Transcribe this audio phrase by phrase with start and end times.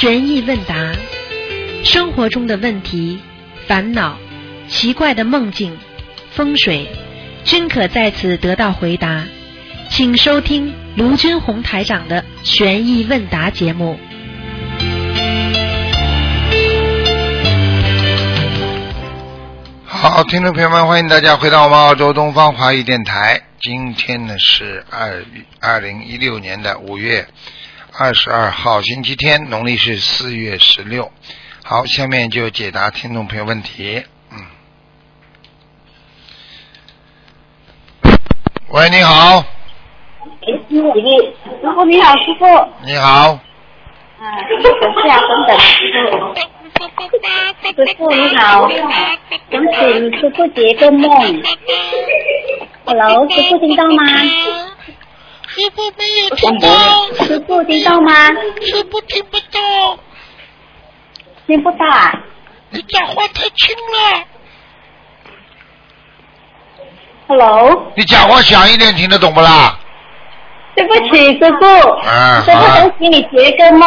[0.00, 0.92] 悬疑问答，
[1.84, 3.20] 生活中的问题、
[3.66, 4.16] 烦恼、
[4.66, 5.76] 奇怪的梦境、
[6.30, 6.88] 风水，
[7.44, 9.26] 均可在此得到回答。
[9.90, 14.00] 请收听卢军红台长的悬疑问答节目。
[19.84, 23.42] 好，听众朋友们，欢迎大家回到我们澳洲东方华语电台。
[23.60, 25.22] 今天呢是二
[25.60, 27.26] 二零一六年的五月
[27.92, 31.10] 二十二号，星期天，农历是四月十六。
[31.64, 34.04] 好，下面就解答听众朋友问题。
[34.30, 34.46] 嗯，
[38.68, 42.46] 喂，你好，师傅你好，师傅。
[42.84, 44.62] 你好，啊，等
[45.06, 46.34] 下，等等，师傅。
[47.74, 48.70] 师傅你好，
[49.50, 51.42] 想请师傅解个梦。
[52.86, 54.04] Hello，师傅听到吗？
[55.52, 56.68] 师傅没有听到，
[57.24, 58.28] 师傅听到吗？
[58.62, 59.98] 师傅听不到，
[61.48, 62.12] 听不到啊。
[62.70, 64.24] 你讲话太轻了。
[67.26, 69.76] Hello，你讲话响一点，听得懂不啦？
[70.80, 71.90] 对不起，师傅。
[72.08, 73.86] 啊师傅好想请你解个梦。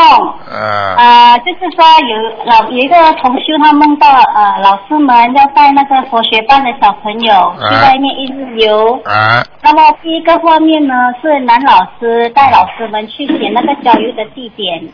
[0.52, 9.02] 嗯、呃，就是说有老有一个同修，他梦到呃老师们要带那个佛学班的小朋友去外面一日游。
[9.06, 14.88] 啊，那么第一个画面呢是男老师带老师们去选那个郊游的地点。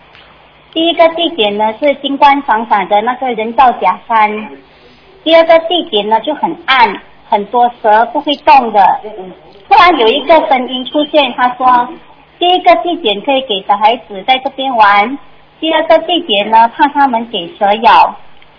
[0.72, 4.50] 第一个地点呢是金光闪闪的那个人造假山，
[5.23, 6.95] 第二个地点呢就很暗，
[7.27, 8.80] 很多蛇不会动的。
[9.03, 9.09] 突
[9.80, 11.90] 然有一个声音出现，他说：
[12.38, 15.18] 第一个地点可以给小孩子在这边玩，
[15.60, 18.16] 第二个地点呢怕他们给蛇咬。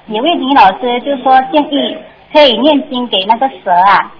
[0.07, 1.97] 有位女老师就说建议
[2.33, 4.13] 可以念经给那个蛇啊。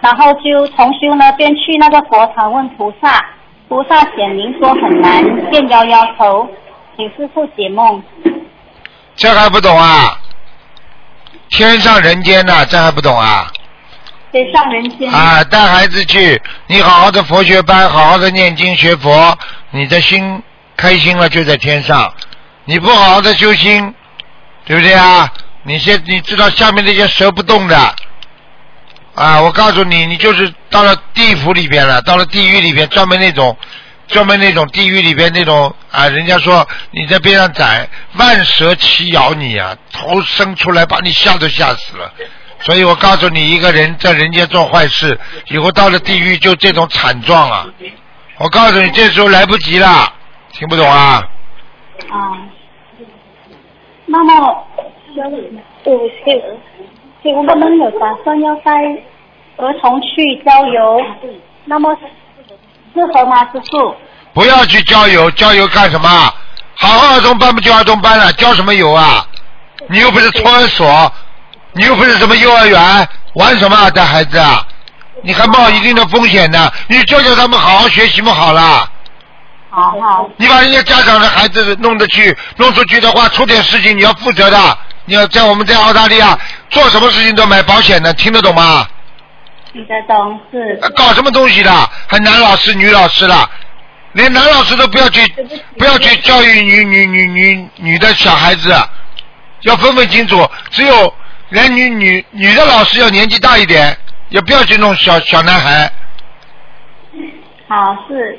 [0.00, 3.20] 然后就同修呢便去那个佛堂问菩萨，
[3.68, 6.48] 菩萨显灵说很难，便摇摇头，
[6.96, 8.00] 请师傅解梦。
[9.16, 10.18] 这还不懂啊？
[11.50, 13.50] 天上人间呐、这还不懂啊？
[14.32, 15.08] 天上人间。
[15.12, 19.38] 啊，带孩子去，你好好的佛学班，好好的念经学佛，
[19.70, 20.42] 你的心
[20.76, 22.12] 开心了就在天上。
[22.64, 23.94] 你不好好的修心，
[24.64, 25.30] 对不对啊？
[25.64, 27.94] 你现你知道下面那些蛇不动的，
[29.14, 33.56] 啊，我告诉你，你就是到了地府里边了，到了地狱里边，专门那种。
[34.08, 42.12] 专门那种地狱里边那种啊，人家说你在边上宰，万蛇齐咬你啊，头伸出来把你吓都吓死了。
[42.62, 45.18] 所以我告诉你，一个人在人间做坏事，
[45.48, 47.66] 以后到了地狱就这种惨状啊！
[48.38, 50.12] 我告诉你，这时候来不及了，
[50.52, 51.22] 听不懂啊？
[52.08, 52.38] 啊。
[54.06, 54.34] 那么，
[55.84, 56.42] 我请
[57.22, 58.72] 请我们有打算要带
[59.56, 61.00] 儿童去郊游，
[61.64, 61.96] 那么
[62.94, 63.94] 适合吗，师傅？
[64.34, 66.08] 不要去郊游，郊游干什么？
[66.74, 69.26] 好好儿童班不就儿童班了，郊什么游啊？
[69.88, 71.12] 你又不是托儿所，
[71.72, 74.66] 你又不是什么幼儿园，玩什么啊带孩子啊？
[75.22, 76.70] 你还冒一定的风险呢。
[76.88, 78.88] 你教教他们好好学习不，好了。
[79.70, 80.28] 好好。
[80.36, 84.78] 你把人家家长的孩子弄得去，弄出去的话，出点事情你要负责的。
[85.04, 86.38] 你要在我们在澳大利亚
[86.70, 88.86] 做什么事情都买保险的，听得懂吗？
[89.72, 90.78] 听得懂是。
[90.82, 91.90] 呃搞什么东西的？
[92.06, 93.48] 还男老师、女老师了，
[94.12, 95.26] 连男老师都不要去，
[95.78, 98.74] 不要去教育女女女女女的小孩子，
[99.62, 100.48] 要分分清楚。
[100.70, 101.14] 只有
[101.52, 103.96] 连女女女的老师要年纪大一点，
[104.30, 105.92] 也不要去弄小小男孩。
[107.68, 108.38] 好是。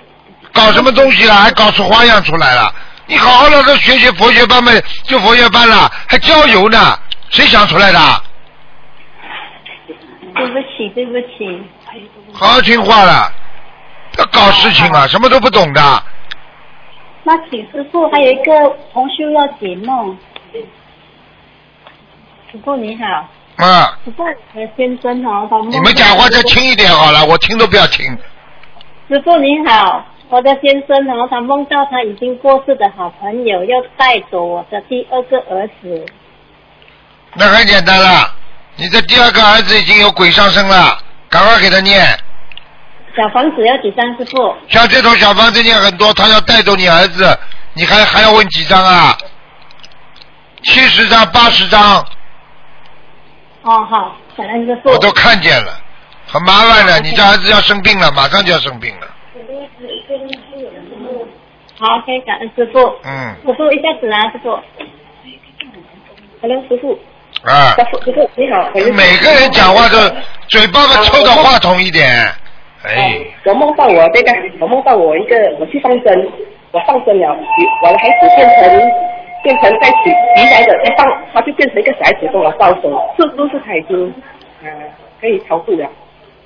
[0.51, 1.33] 搞什么东西了？
[1.33, 2.73] 还搞出花样出来了？
[3.05, 6.99] 你好好的都学学佛学班们，就佛学班了，还郊游呢？
[7.29, 7.99] 谁想出来的？
[10.35, 11.61] 对不起，对不起。
[12.33, 13.31] 好好听话了，
[14.17, 16.03] 要搞事情啊，什么都不懂的。
[17.23, 18.51] 那请师傅还有一个
[18.91, 20.17] 同修要解梦。
[22.53, 24.23] 师傅你好，啊，师傅
[24.77, 28.05] 先生哦，他梦你们讲话再轻一点好了，我听都不要听。
[29.09, 36.05] 师傅你好，我的先生哦，他梦到他已经过世的好朋友要带走我的第二个儿子。
[37.33, 38.35] 那很简单了，
[38.75, 40.95] 你的第二个儿子已经有鬼上身了，
[41.29, 42.05] 赶快给他念。
[43.17, 44.55] 小房子要几张，师傅？
[44.69, 47.35] 像这种小房子念很多，他要带走你儿子，
[47.73, 49.17] 你还还要问几张啊？
[50.61, 52.05] 七十张、八十张，
[53.63, 54.89] 哦好，感恩师傅。
[54.89, 55.71] 我都看见了，
[56.27, 56.99] 很麻烦的。
[56.99, 59.07] 你这儿子要生病了，马上就要生病了。
[61.79, 62.79] 好，OK，感恩师傅。
[63.03, 64.59] 嗯，师傅一下子啊，师傅。
[66.41, 66.99] Hello，师傅。
[67.43, 68.69] 啊，师傅，师傅你好。
[68.73, 69.97] 每个人讲话都
[70.47, 72.05] 嘴巴嘛凑到话筒一点，
[72.83, 76.31] 哎，我梦到我这个，我梦到我一个，我去放生，
[76.71, 77.35] 我放生了，
[77.83, 78.91] 我的孩子变成
[79.43, 84.13] 变成在取鱼来的，再放他就变成一个小孩子跟我招手，是不是他已经
[84.63, 84.69] 呃
[85.21, 85.87] 可以超度了？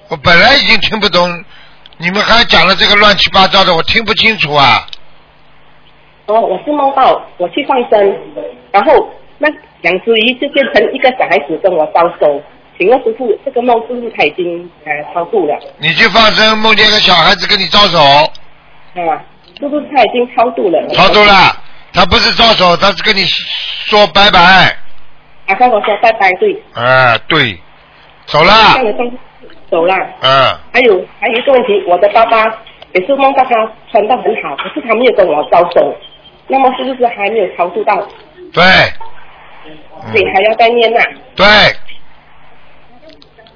[0.10, 1.30] 我本来已经听不懂，
[1.98, 4.88] 你们还讲了这个乱七八糟的，我听不清楚啊。
[6.26, 8.18] 哦，我是梦到我去放生，
[8.72, 8.92] 然后
[9.38, 9.48] 那
[9.82, 12.42] 两只鱼就变成一个小孩子跟我招手。
[12.78, 15.58] 请问师傅，这个梦是不是他已经呃超度了？
[15.78, 19.24] 你去放生，梦见个小孩子跟你招手，啊，
[19.60, 20.88] 是不是他已经超度了？
[20.90, 21.34] 超度了，
[21.98, 24.40] 他不是招手，他是跟你说拜拜。
[25.48, 26.64] 啊，跟我说拜拜，对。
[26.76, 27.60] 哎，对，
[28.28, 28.54] 走了。
[29.72, 29.96] 走了。
[30.22, 30.56] 嗯。
[30.72, 32.46] 还有还有一个问题，我的爸爸
[32.94, 33.50] 也是梦到他
[33.92, 35.98] 穿的很好，可是他没有跟我招手，
[36.46, 37.96] 那么是不是还没有超度到？
[38.54, 38.64] 对。
[40.12, 41.00] 所以还要再念呐。
[41.36, 41.46] 对。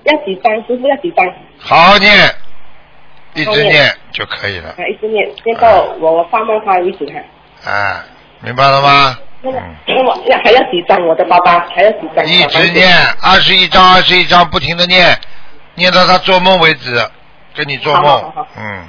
[0.04, 0.56] 要几张？
[0.66, 1.32] 师傅要几张？
[1.60, 2.12] 好好念，
[3.36, 4.70] 一直念就可以了。
[4.70, 7.72] 啊，一直念，念到我发梦发为止哈。
[7.72, 8.04] 啊，
[8.44, 9.18] 明白了吗？
[10.44, 11.08] 还要几张？
[11.08, 12.26] 我的爸爸还要几张？
[12.26, 12.92] 一直念，
[13.22, 15.20] 二十一张，二十一张，不停的念，
[15.76, 17.04] 念到他做梦为止，
[17.56, 18.34] 跟你做梦。
[18.58, 18.84] 嗯。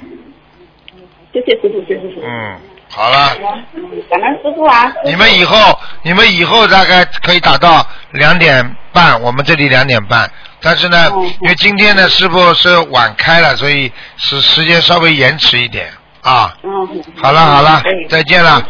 [1.33, 2.21] 谢谢师傅，谢谢师傅。
[2.23, 2.59] 嗯，
[2.89, 3.35] 好了。
[4.09, 4.93] 感恩师傅啊。
[5.03, 10.29] 你们以后，你们以后大概可以打到两点半，我们这里两点半。
[10.61, 11.11] 但是呢，
[11.41, 15.91] 因为今天呢师傅是晚开了，所以时时间稍微延迟一点
[16.23, 16.53] 啊。
[16.63, 16.69] 嗯。
[17.21, 18.51] 好了好了，再见了。
[18.51, 18.61] 啊，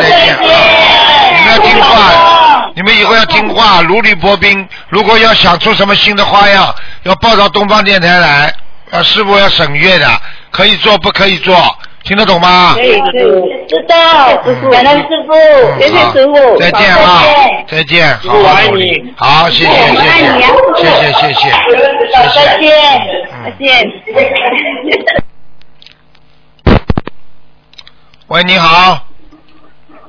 [0.00, 0.36] 再见。
[0.40, 4.66] 你们要听话，你们以后要听话，如履薄冰。
[4.88, 6.74] 如果要想出什么新的花样，
[7.04, 8.52] 要报到东方电台来，
[8.90, 10.06] 啊，师傅要审阅的，
[10.50, 11.56] 可以做不可以做，
[12.04, 12.74] 听得懂吗？
[12.74, 14.28] 可以可以，知道。
[14.44, 15.32] 师傅，感恩师傅，
[15.80, 16.58] 谢谢师傅。
[16.58, 17.22] 再见啊，
[17.68, 20.42] 再见，好好努力，好，谢谢谢谢，
[20.76, 21.50] 谢谢谢谢，
[22.12, 23.64] 再见
[24.14, 25.29] 再见。
[28.30, 28.96] 喂，你好。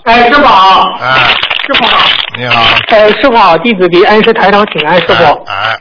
[0.03, 0.95] 哎，师傅好。
[1.01, 1.33] 哎。
[1.65, 2.07] 师傅好。
[2.37, 2.61] 你好。
[2.89, 5.43] 哎，师傅好，弟子给恩师台长请安，师傅。
[5.47, 5.79] 哎。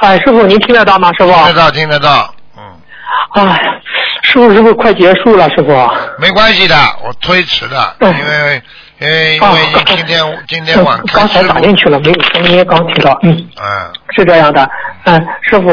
[0.00, 1.12] 哎，师傅您听得到吗？
[1.12, 1.32] 师傅。
[1.32, 2.34] 听得到，听得到。
[2.56, 2.64] 嗯。
[3.34, 3.62] 哎，
[4.22, 5.88] 师傅，师傅快结束了，师傅。
[6.18, 6.74] 没关系的，
[7.04, 8.62] 我推迟的，因为
[8.98, 13.30] 因为因为今天今天晚刚才打进去了，没有声音，刚听到，嗯。
[13.32, 13.92] 嗯。
[14.16, 14.68] 是这样的，
[15.04, 15.68] 嗯，师傅，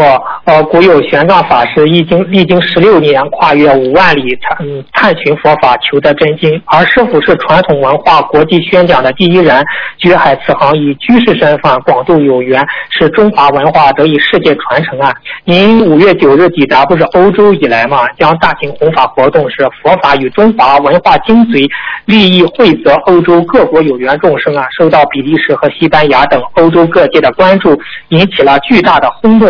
[0.46, 6.60] 呃，古有玄奘法师历经历经十六年，跨越五万里探嗯探寻佛法，求得真经。
[6.66, 9.64] 而师傅是传统文化国际宣讲的第一人，
[10.00, 15.14] 绝海慈航以居士身份广度有缘，使中华文化得以世界传承啊。
[15.44, 21.70] 您五月九日抵达不是欧洲以来嘛，将大型弘法活动是佛法与中华文化精髓，
[22.06, 28.28] 利益惠泽欧洲各国有缘众生啊，受到比利时和西班牙等欧洲各界的关注，引。
[28.30, 29.50] 起了巨大的轰动，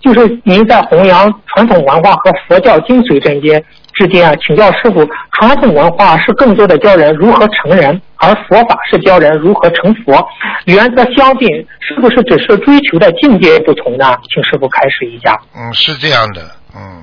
[0.00, 3.62] 就是您在弘扬传统文化和佛教精髓之间
[3.94, 10.26] 之间啊，请教师傅，传统文化是更多的教人如何成人，而佛法是教人如何成佛，
[10.64, 11.48] 原则相近，
[11.80, 14.16] 是不是只是追求的境界不同呢？
[14.32, 15.38] 请师傅开始一下。
[15.54, 16.40] 嗯，是这样的，
[16.74, 17.02] 嗯，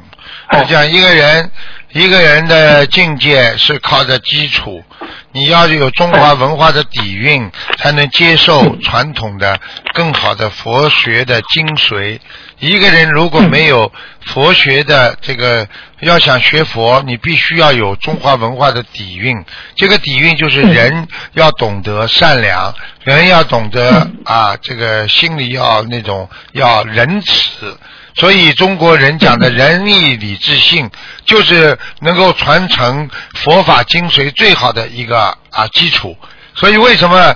[0.52, 1.52] 你讲一个人，
[1.92, 4.84] 一个人的境界是靠着基础。
[5.32, 9.60] 你要有中华文化的底蕴，才能接受传统的、
[9.94, 12.20] 更好的佛学的精髓。
[12.58, 13.92] 一个人如果没有
[14.26, 15.68] 佛学的这个，
[16.00, 19.46] 要想学佛，你必须要有中华文化的底蕴。
[19.76, 27.78] 这个底蕴就是人要懂得善良，人要懂得啊，这个心里要那种要仁慈。
[28.16, 30.90] 所以中国人讲的仁义礼智信，
[31.26, 36.18] 就是能够传承佛法精髓最好的一个啊基础。
[36.56, 37.34] 所以为什么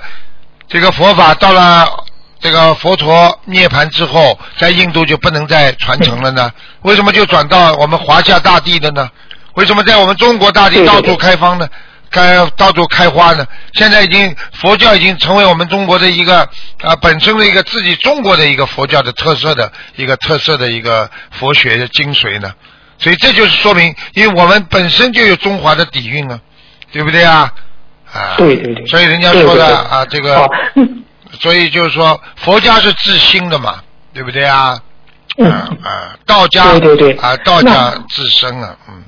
[0.68, 1.88] 这个佛法到了
[2.40, 6.50] 这个佛陀涅槃之后，在印度就不能再传承了呢？
[6.82, 9.08] 为什么就转到我们华夏大地的呢？
[9.54, 11.66] 为什么在我们中国大地到处开放呢？
[12.14, 13.44] 开到处开花呢？
[13.72, 16.48] 现在已经佛教已经成为我们中国的一个
[16.82, 22.52] 啊本身的一个自己中国的一个佛教的特色的一个特色的一个佛学的精髓呢。
[22.98, 26.38] 所以这就是说明，因为我们本身就有中华的底蕴啊，
[26.92, 27.52] 对不对啊？
[28.12, 28.86] 啊，对对对。
[28.86, 30.48] 所以人家说的啊，这个，
[31.40, 33.82] 所以就是说佛家是自心的嘛，
[34.14, 34.78] 对不对啊？
[35.36, 39.02] 嗯啊，道家对对对啊，道家自身啊，嗯。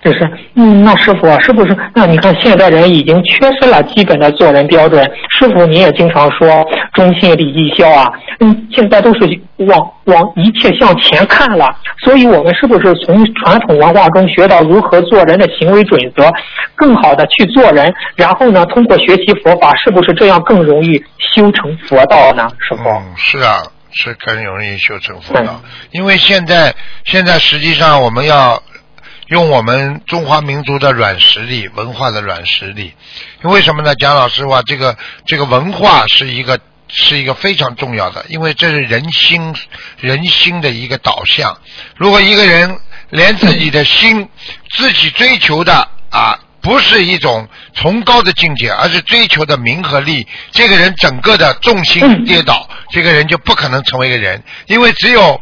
[0.00, 1.76] 就是，嗯，那师傅是不是？
[1.92, 5.04] 那你看现代人已经缺失了基本的做人标准。
[5.30, 9.20] 师傅，你也经常说忠信礼义孝啊，嗯，现在都是
[9.56, 11.66] 往往一切向前看了。
[12.04, 16.30] 所以我们是不是从传统文化中学到如何做人的行为准则，
[16.76, 17.92] 更好的去做人？
[18.14, 22.48] 然后呢，通过学习佛法，是不是这样更容易修成佛道呢？
[22.60, 22.88] 师傅？
[22.88, 25.60] 嗯，是啊，是更容易修成佛道。
[25.90, 26.72] 因为现在
[27.04, 28.62] 现在实际上我们要。
[29.28, 32.94] 用我们中华民族的软实力、文化的软实力。
[33.44, 33.94] 因为什么呢？
[33.94, 36.58] 讲老实话，这个这个文化是一个
[36.88, 39.54] 是一个非常重要的，因为这是人心
[39.98, 41.58] 人心的一个导向。
[41.96, 42.78] 如果一个人
[43.10, 44.26] 连自己的心、
[44.70, 55.38] 自己追求的啊，不是一种崇高的境界，而是追求的名和利，这个人整个的重心跌倒，这个人就不可能成为一个人，因为只有。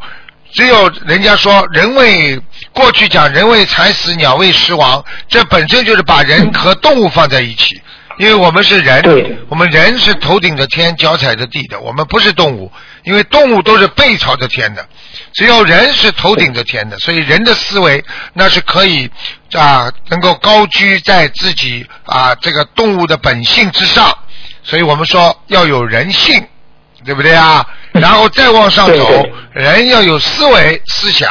[0.52, 2.40] 只有人家说人为
[2.72, 7.80] 过去讲人为财死，鸟为食亡，这本身就是把人和动物放在一起。
[8.18, 9.02] 因为我们是人，
[9.50, 12.72] 我们人是头顶着天，脚踩着地的，我们不是动物。
[13.02, 14.88] 因为动物都是背朝着天的，
[15.34, 19.10] 只有人是头顶着天的，所以人的思维那是可以
[19.52, 24.16] 啊，能够高居在自己啊这个动物的本性之上。
[24.64, 26.42] 所以我们说要有人性，
[27.06, 27.64] 对不对啊？
[27.94, 31.30] 然后再往上走对对，人要有思维思想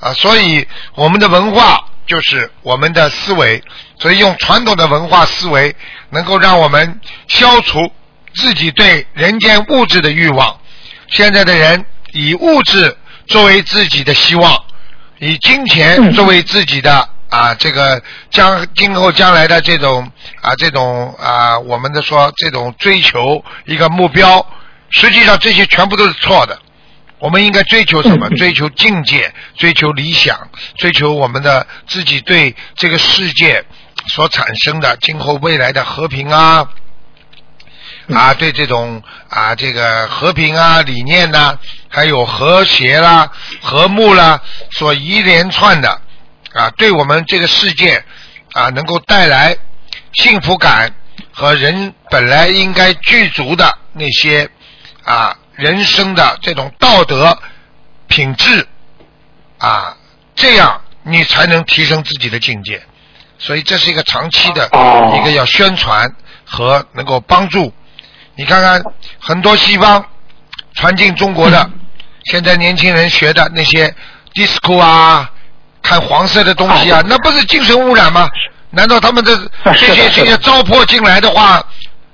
[0.00, 3.62] 啊，所以我们的文化就是我们的思维，
[3.98, 5.74] 所以用传统的文化思维，
[6.08, 7.92] 能够让我们消除
[8.34, 10.58] 自己对人间物质的欲望。
[11.08, 14.56] 现在的人以物质作为自己的希望，
[15.18, 18.00] 以金钱作为自己的啊这个
[18.30, 24.44] 将今后将来的这种啊这种啊我们的说这种追求一个目标，
[24.90, 26.58] 实际上这些全部都是错的。
[27.18, 28.30] 我们应该追求什么？
[28.30, 33.62] 追求境界，追求理想，追求我们的自己对这个世界
[34.08, 36.66] 所产生的今后未来的和平啊，
[38.14, 41.58] 啊，对这种啊这个和平啊理念呐、
[41.90, 43.30] 还有和谐啦、
[43.60, 46.00] 和睦啦，所一连串的
[46.54, 48.02] 啊，对我们这个世界
[48.52, 49.54] 啊能够带来
[50.14, 50.94] 幸福感
[51.32, 54.48] 和人本来应该具足的那些
[55.04, 57.38] 啊人生的这种道德
[58.06, 58.66] 品质
[59.58, 59.96] 啊，
[60.34, 62.82] 这样你才能提升自己的境界。
[63.38, 66.14] 所以这是一个长期的哦一个要宣传
[66.44, 67.72] 和能够帮助。
[68.36, 68.82] 你看看
[69.18, 70.04] 很多西方
[70.74, 71.70] 传进中国的，
[72.24, 73.94] 现在年轻人学的那些
[74.34, 75.30] disco 啊，
[75.82, 78.28] 看黄色的东西啊，那不是精神污染吗？
[78.70, 81.62] 难道他们的 啊这些这些糟粕进来的话，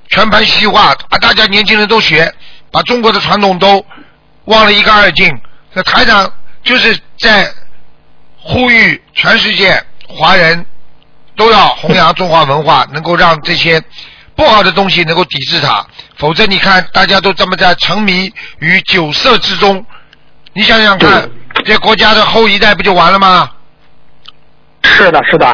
[0.09, 2.33] 全盘西化啊，大家年轻人都学，
[2.77, 3.83] 把中国的传统都
[4.45, 5.35] 忘了一干二净。
[5.73, 6.31] 那台长
[6.63, 7.51] 就是在
[8.39, 10.67] 呼吁全世界华人
[11.35, 13.83] 都要弘扬中华文化，能够让这些
[14.35, 15.87] 不好的东西能够抵制它。
[16.19, 19.83] 否则，你看大家都这么在沉迷于酒色之中，
[20.53, 21.27] 你想想看，
[21.65, 23.51] 这国家的后一代不就完了吗？
[24.83, 25.47] 是的，是的，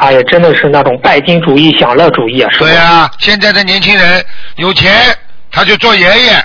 [0.00, 2.50] 哎呀，真的是那种拜金主义、享乐主义啊？
[2.58, 4.24] 对呀、现在的年轻人
[4.56, 5.14] 有钱，
[5.50, 6.44] 他就做爷爷，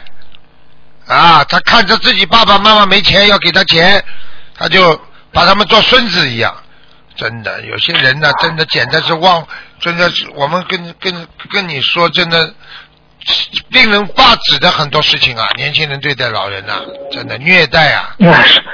[1.07, 4.03] 啊，他看着自己爸爸妈妈没钱，要给他钱，
[4.55, 4.99] 他就
[5.31, 6.55] 把他们做孙子一样。
[7.15, 9.47] 真的，有些人呢，真的简直是忘，
[9.79, 12.53] 真的是我们跟跟跟你说，真的
[13.69, 15.47] 令人发指的很多事情啊！
[15.55, 16.81] 年轻人对待老人呐、
[17.11, 18.15] 真的虐待啊，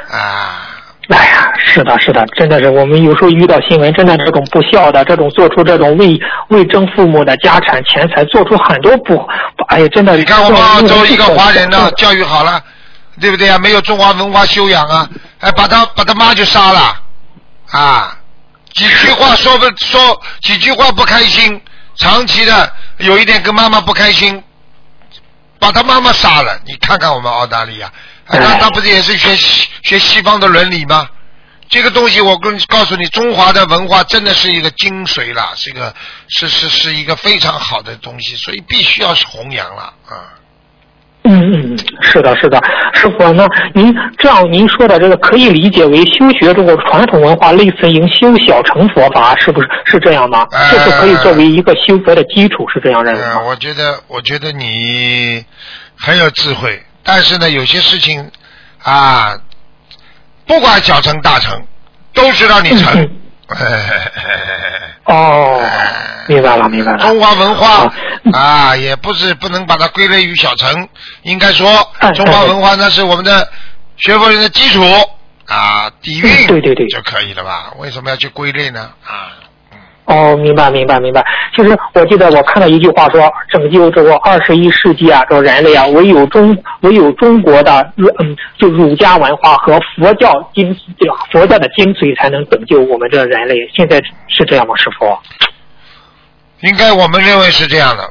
[0.09, 0.80] 啊！
[1.11, 9.17] 哎呀，是的，是的，真的是我们有时候遇到新闻，真的这种不孝的，这种做出这种为为争父母的家产钱财，做出很多不，
[9.67, 10.15] 哎呀，真的。
[10.15, 12.63] 你看我们澳洲一个华人呢呢，，教育好了，
[13.19, 13.57] 对不对啊？
[13.57, 16.95] 没有中华文化修养啊，哎，把他把他妈就杀了，
[17.71, 18.17] 啊，
[18.73, 21.61] 几句话说不说几句话不开心，
[21.97, 24.41] 长期的有一点跟妈妈不开心，
[25.59, 26.57] 把他妈妈杀了。
[26.65, 27.91] 你看看我们澳大利亚，
[28.31, 31.07] 哎他不是也是学西学西方的伦理吗？
[31.69, 35.93] 这个东西我跟告诉你，中华的文化真的是一个精髓了，是一个
[36.27, 40.35] 是是是一个非常好的东西，所以必须要弘扬了啊。
[41.23, 42.59] 嗯嗯，是的，是的，
[42.93, 50.47] 师傅，那您这样您说的这个可以理解为修学这个传统文化，类似于修小乘佛法，是不是是这样吗？
[50.51, 52.67] 这是不是可以作为一个修佛的基础？
[52.73, 53.41] 是这样认为呃，吗？
[53.43, 55.45] 我觉得，我觉得你
[55.95, 58.31] 很有智慧，但是呢，有些事情
[58.83, 59.35] 啊，
[60.45, 61.65] 不管小成大成，
[62.13, 63.09] 都是让你成。
[63.53, 63.89] 嗯
[65.05, 65.61] 哦，
[66.27, 66.97] 明白了，明白了。
[66.99, 67.91] 中华文化好
[68.31, 70.87] 啊，也不是不能把它归类于小成，
[71.23, 73.49] 应该说哎中华文化那是我们的
[73.97, 74.81] 学佛人的基础
[75.47, 77.73] 啊，底蕴嗯对对对就可以了吧？
[77.77, 78.91] 为什么要去归类呢？
[79.03, 79.33] 啊，
[80.11, 81.25] 哦，明白明白明白。
[81.55, 91.15] 其实我记得我看到一句话说，拯救这个二十一世纪啊，这个人类啊，唯有中唯有中国的嗯，就儒家文化和佛教精对吧？
[91.31, 93.55] 佛教的精髓才能拯救我们这人类。
[93.73, 95.17] 现在是这样吗，师傅？
[96.67, 98.09] 应该我们认为是这样的，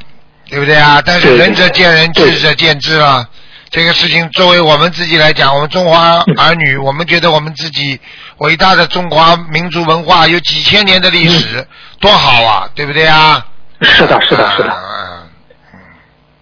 [0.48, 1.02] 对不对啊？
[1.04, 3.24] 但是仁者见仁，智者见智啊。
[3.70, 8.00] 这个事情作为我们自己来讲，我们中华儿女，我们觉得我们自己
[8.40, 11.66] 伟大的中华民族文化有几千年的历史，
[12.00, 13.44] 多好啊，对不对啊？
[13.82, 14.70] 是的，是的，是的。
[14.70, 15.20] 嗯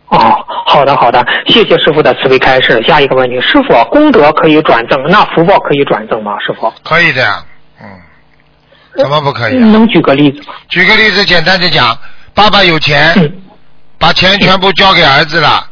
[0.08, 2.82] 哦，好的，好的，谢谢师傅的慈悲开示。
[2.86, 6.32] 下一个问题，师傅，功德可以转正，那福报可以转正吗？
[6.38, 7.44] 师傅，可以的呀，
[7.80, 7.86] 嗯，
[8.96, 9.66] 怎么不可以啊？
[9.66, 10.54] 能举个例子吗？
[10.68, 11.98] 举个例子，简单的讲，
[12.32, 13.42] 爸爸有钱，嗯
[13.98, 15.68] 把钱全部交给儿子了，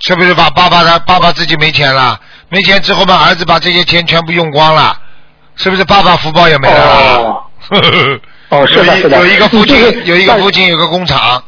[0.00, 2.18] 是不是把爸爸的爸爸自己没钱了？
[2.48, 4.98] 没钱之后嘛，儿子把这些钱全部用光了，
[5.56, 7.18] 是不是爸爸福报也没了？
[7.18, 7.42] 哦
[8.48, 9.18] 哦，是的，是的。
[9.18, 11.42] 有一个父亲，有一个父亲有个工厂，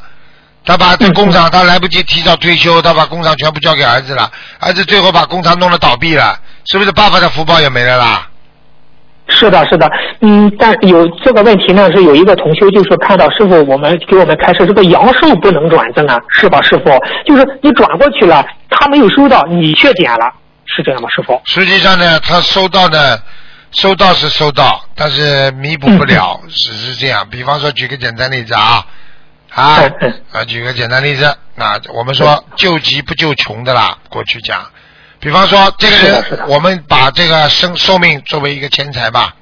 [0.65, 6.37] 他把这工厂他来不及提早退休，他把工厂全部交给儿子了，儿子最后把工厂弄得倒闭了，
[6.67, 8.27] 是不是爸爸的福报也没了啦？
[9.29, 9.87] 是的，是的，
[10.23, 16.91] 嗯，但有这个问题呢，是有一个同修就是看到师傅我们给我们开示这个阳寿不能转赠啊，是吧，师傅？
[17.27, 20.33] 就是你转过去了，他没有收到，你却点了，
[20.65, 21.41] 是这样吗，师傅？
[21.45, 23.23] 实际上呢，他收到的
[23.73, 27.29] 收到是收到，但是弥补不了，只是这样。
[27.29, 28.87] 比方说，举个简单例子啊，
[29.51, 29.83] 啊
[30.33, 34.71] 啊，举个简单例子，那，我们说救急不救穷的啦，过去讲。
[35.21, 39.35] 比方说，这个人，我们把这个生寿命作为一个钱财吧。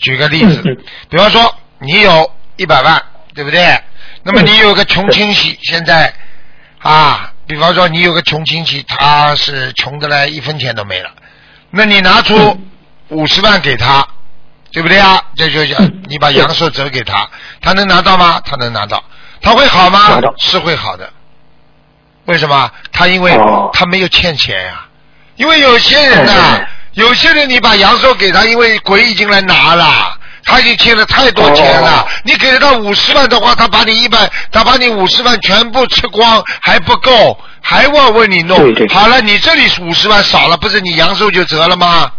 [0.00, 0.62] 举个例子，
[1.08, 3.00] 比方说你有一百万，
[3.34, 3.78] 对不对？
[4.24, 4.46] 那么嗯。
[4.46, 6.12] 你有个穷亲戚，现在
[6.78, 11.10] 啊，比方说你有个穷亲戚，他是穷的嘞一分钱都没了，
[11.70, 12.70] 那你拿出嗯
[13.12, 14.06] 五十万给他，
[14.72, 15.22] 对不对啊？
[15.36, 17.28] 这就叫嗯你把阳寿折给他，
[17.60, 18.40] 他能拿到吗？
[18.44, 19.02] 他能拿到，
[19.40, 20.20] 他会好吗？
[20.38, 21.08] 是会好的。
[22.24, 22.70] 为什么？
[22.92, 24.86] 他因为哦他没有欠钱呀、
[25.36, 30.14] 因为有些人呐、哦有些人你把阳寿给他，因为鬼已经来拿了。
[30.44, 38.58] 他已经欠了太多钱了，哦你给了他五十万的话，他把你一百，他把你五十万全部吃光还不够，还要问你弄。
[38.90, 42.10] 好了，你这里五十万少了，不是你阳寿就折了吗？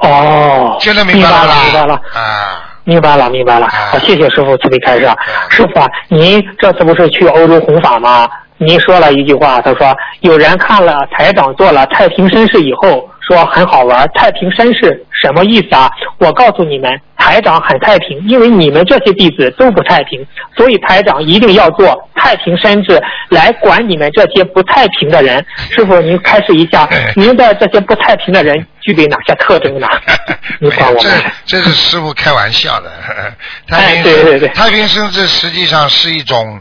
[0.00, 1.64] 哦，现在明白了？
[1.64, 1.94] 明白了。
[1.94, 3.66] 啊，明白了，明白了。
[3.66, 5.06] 啊好，谢谢师傅慈悲开示。
[5.06, 5.16] 嗯
[5.50, 8.28] 师傅啊，您这次不是去欧洲弘法吗？
[8.58, 14.08] 您说了一句话，他说有人看了台长做了太平绅士以后，说很好玩。
[14.14, 15.90] 太平绅士什么意思啊？
[16.18, 25.44] 我告诉你们，台长很太平，因为你们这些弟子都不太平，所以台长一定要做太平绅士来管你们这些不太平的人。
[25.70, 29.88] 师傅，您开示一下，您的这些不太平的人具备哪些特征呢？
[30.60, 31.32] 您没，这管我们。
[31.44, 32.90] 这是师傅开玩笑的。
[33.66, 36.60] 太哎平对对对太平绅士实际上是一种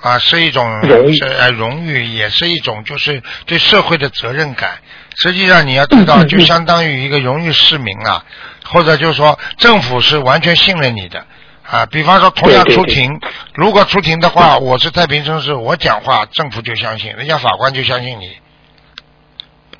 [0.00, 4.70] 啊，是一种荣誉是呃荣誉，也是一种就是对社会的责任感。
[5.16, 8.24] 实际上你要知道，就相当于一个荣誉市民啊，
[8.64, 11.24] 或者就是说政府是完全信任你的。
[11.70, 13.20] 啊，比方说同样对对对出庭，
[13.54, 18.38] 如果出庭的话，我是太平绅士，我讲话政府就相信，人家法官就相信你。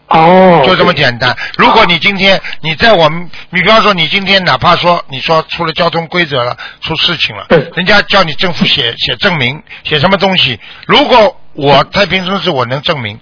[0.08, 1.36] 哦，就这么简单。
[1.56, 10.60] 如果你今天你在我们，你比方说你今天哪怕说你说出了交通规则了，出事情了嗯，人家叫你政府写写证明，写什么东西？
[10.86, 13.18] 如果我太平绅士我能证明，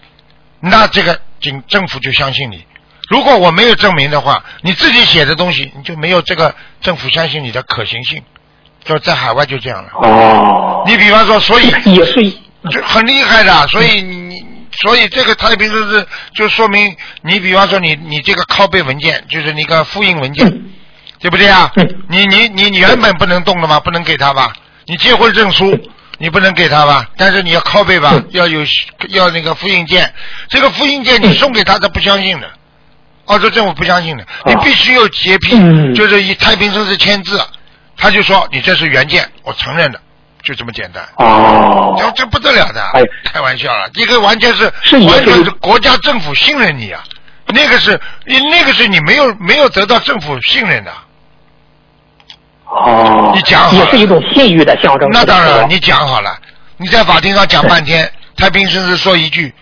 [0.60, 2.64] 那这个警政府就相信你。
[3.08, 8.22] 如果我没有证明的话，你自己写的东西你就没有这个政府相信你的可行性。
[8.84, 9.90] 就在海外就这样了。
[9.94, 12.20] 哦，你比方说，所以也是
[12.82, 14.44] 很厉害的，所以你，
[14.82, 20.70] 所以这个太平绅士就说明你，比方说你你这个拷贝文件，就是那个复印文件，嗯
[21.20, 21.72] 对不对啊？
[21.76, 23.80] 嗯你你你你原本不能动的嘛？
[23.80, 24.52] 不能给他吧？
[24.86, 25.78] 你结婚证书
[26.18, 27.08] 你不能给他吧？
[27.16, 28.60] 但是你要拷贝吧嗯，要有
[29.08, 30.12] 要那个复印件，
[30.48, 32.50] 这个复印件你送给他，他不相信的。
[33.26, 37.40] 澳洲政府不相信的，你必须有洁癖，嗯就是以太平绅士签字，
[37.96, 40.00] 他就说你这是原件，我承认的，
[40.44, 41.02] 就这么简单。
[41.16, 43.02] 哦，这这不得了的哎，
[43.32, 47.02] 开玩笑了，这个完全是是完全是国家政府信任你啊，
[47.46, 50.92] 那个是你那个是你没有没有得到政府信任的，
[52.66, 53.84] 哦，你讲好了。
[53.84, 55.08] 也是一种信誉的象征。
[55.10, 56.38] 那当然了，你讲好了，
[56.76, 59.54] 你在法庭上讲半天，太平绅士说一句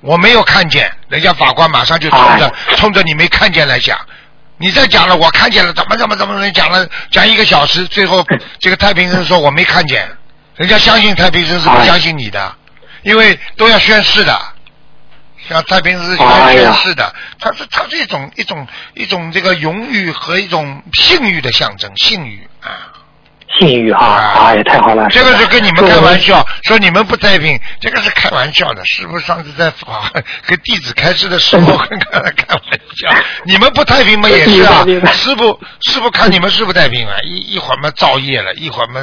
[0.00, 2.76] 我没有看见，人家法官马上就冲着、哎。
[2.76, 3.98] 冲着你没看见来讲。
[4.58, 8.24] 你再讲了，我看见了，怎么怎么怎么，讲了讲一个小时，最后
[8.60, 10.08] 这个太平绅说我没看见，
[10.56, 12.54] 人家相信太平绅是不哎相信你的，
[13.02, 14.40] 因为都要宣誓的，
[15.48, 16.16] 像太平绅士
[16.58, 22.92] 宣誓的，它是它是一种一种一种这个荣誉和一种信誉的象征，信誉啊。
[23.58, 25.06] 信誉哈，哎呀，太好了。
[25.10, 26.44] 这个是跟你们开玩笑。
[26.64, 28.84] 说你们不太平，这个是开玩笑的。
[28.84, 30.10] 师傅上次在法
[30.46, 32.62] 跟弟子开示的时候 跟他开玩
[32.96, 33.14] 笑，
[33.44, 39.00] 你们不太平嘛 也是啊师傅师傅看你们是不太平啊，一一会儿嘛造业了，一会儿嘛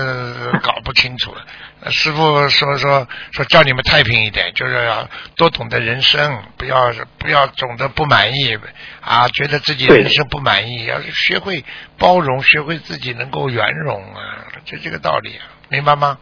[0.61, 1.41] 搞不清楚了，
[1.89, 8.57] 师傅说说说叫你们太平一点，就是要多懂得人生，不要不要总的不满意
[9.01, 11.63] 啊，觉得自己人生不满意，要是学会
[11.97, 16.17] 包容，学会自己能够圆融啊，就这个道理，啊明白吗？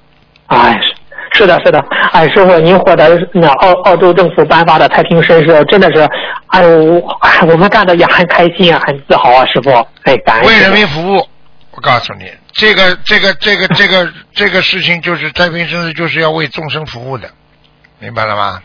[0.47, 0.79] 哎，
[1.33, 1.79] 是是的，是的，
[2.11, 6.01] 哎，师傅，您获得那澳澳洲政府颁发的太平绅士，真的是，
[6.47, 9.71] 哎呦，哎我们干的也很开心啊，很自豪啊，师傅，
[10.03, 10.47] 哎，感恩。
[10.47, 11.27] 为人民服务，
[11.71, 17.29] 我告诉你，这个这个这个这个 这个事情就是太平绅士就是要为众生服务的，
[17.99, 18.59] 明白了吗？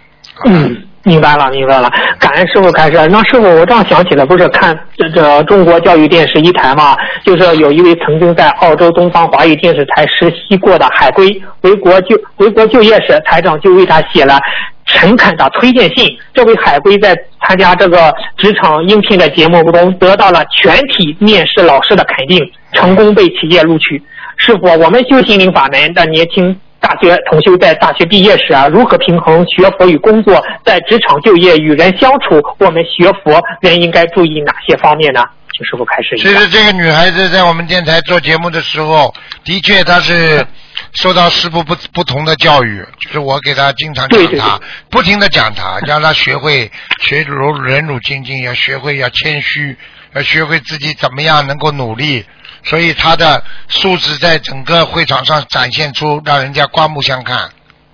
[0.47, 1.89] 嗯，明白了，明白了。
[2.19, 3.07] 感恩师傅开始。
[3.07, 14.41] 那师傅，我这样想起来，不是看这这中国教育电视一台嘛，就是有一位曾经在澳洲东方华语电视台实习过的海归回国就回国就业时，台长就为他写了。
[14.87, 17.17] 诚恳的推荐信，这位海归在
[17.47, 22.39] 参加这个职场应聘的节目中得到了全体面试老师的肯定，
[22.73, 24.03] 成功被企业录取。
[24.37, 35.23] 师傅，我们修心灵法门的年轻大学同修在大学毕业时啊，如何平衡学佛与工作，在职场就业与人相处，我们学佛人应该注意哪些方面呢？
[35.57, 36.17] 请师傅开始。
[36.17, 40.45] 其实这个女孩子在我们电台做节目的时候，的确她是
[40.93, 44.61] 受到师傅不不同的教育，就是我给他经常讲对对她，
[44.91, 46.71] 不停的讲他， 让他学会
[47.03, 49.77] 学如忍辱精进，要学会要谦虚，
[50.15, 52.25] 要学会自己怎么样能够努力，
[52.65, 57.51] 所以他的素质在整个会场上展现出，让人家刮目相看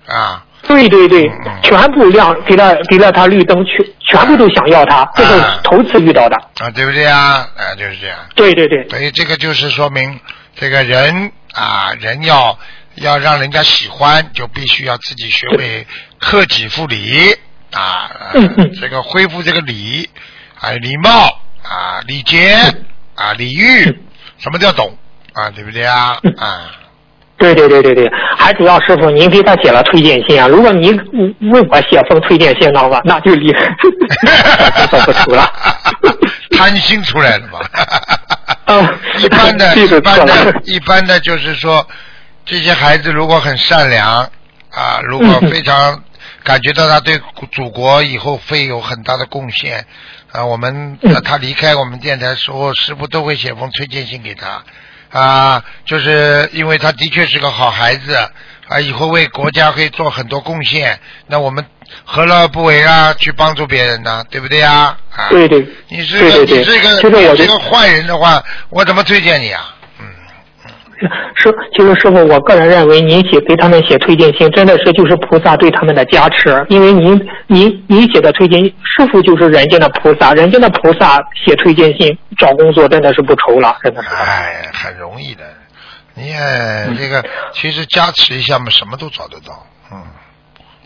[0.07, 0.45] 啊。
[0.67, 1.27] 对对对
[1.63, 6.37] 全部亮给了给了他绿灯，全全部都想要他，这是啊头次遇到的。
[6.59, 7.47] 啊，对不对啊？
[7.57, 8.15] 啊，就是这样。
[8.35, 10.19] 对对对，所以这个就是说明，
[10.55, 12.57] 这个人啊，人要
[12.95, 15.87] 要让人家喜欢，就必须要自己学会
[16.19, 17.37] 克己复礼
[17.71, 18.31] 啊，
[18.79, 20.09] 这个恢复这个礼
[20.59, 22.55] 啊，礼貌啊，礼节
[23.15, 23.83] 啊，礼遇，
[24.37, 24.97] 什么都要懂
[25.33, 26.19] 啊，对不对啊？
[26.23, 26.33] 嗯。
[26.35, 26.71] 啊，
[27.41, 33.75] 对对对对对，还主要师傅您给他写了推荐信啊，如果您嗯为我写封推荐信的话，那就厉害
[34.87, 35.51] 走不出了。
[36.57, 37.59] 贪心出来了嘛。
[38.65, 41.85] 啊一般的， 一般的，一般的就是说，
[42.45, 44.21] 这些孩子如果很善良
[44.71, 46.01] 啊，如果非常
[46.43, 47.19] 感觉到他对
[47.51, 49.85] 祖国以后会有很大的贡献
[50.31, 54.63] 啊，我们嗯他离开我们电台的时候，师傅都会写封推荐信给他
[55.11, 58.15] 啊，就是因为他的确是个好孩子
[58.67, 61.65] 啊，以后为国家可以做很多贡献，那我们
[62.05, 63.13] 何乐而不为啊？
[63.13, 64.97] 去帮助别人呢，对不对啊？
[65.13, 69.75] 啊，对对，你是个你是个就是我就你是个坏人的话，我怎么推荐你啊？
[71.01, 84.09] 嗯，师，其实师傅，我个人认为您写给他们写推荐信，真的是就是菩萨对他们的加持，因为您您您写的推荐，师傅就是人间的菩萨，人间的菩萨写推荐信找工作真的是不愁了，真的是。
[84.09, 85.43] 哎，很容易的。
[86.13, 89.65] 你也这个其实加持一下嘛，什么都找得到。
[89.91, 90.03] 嗯。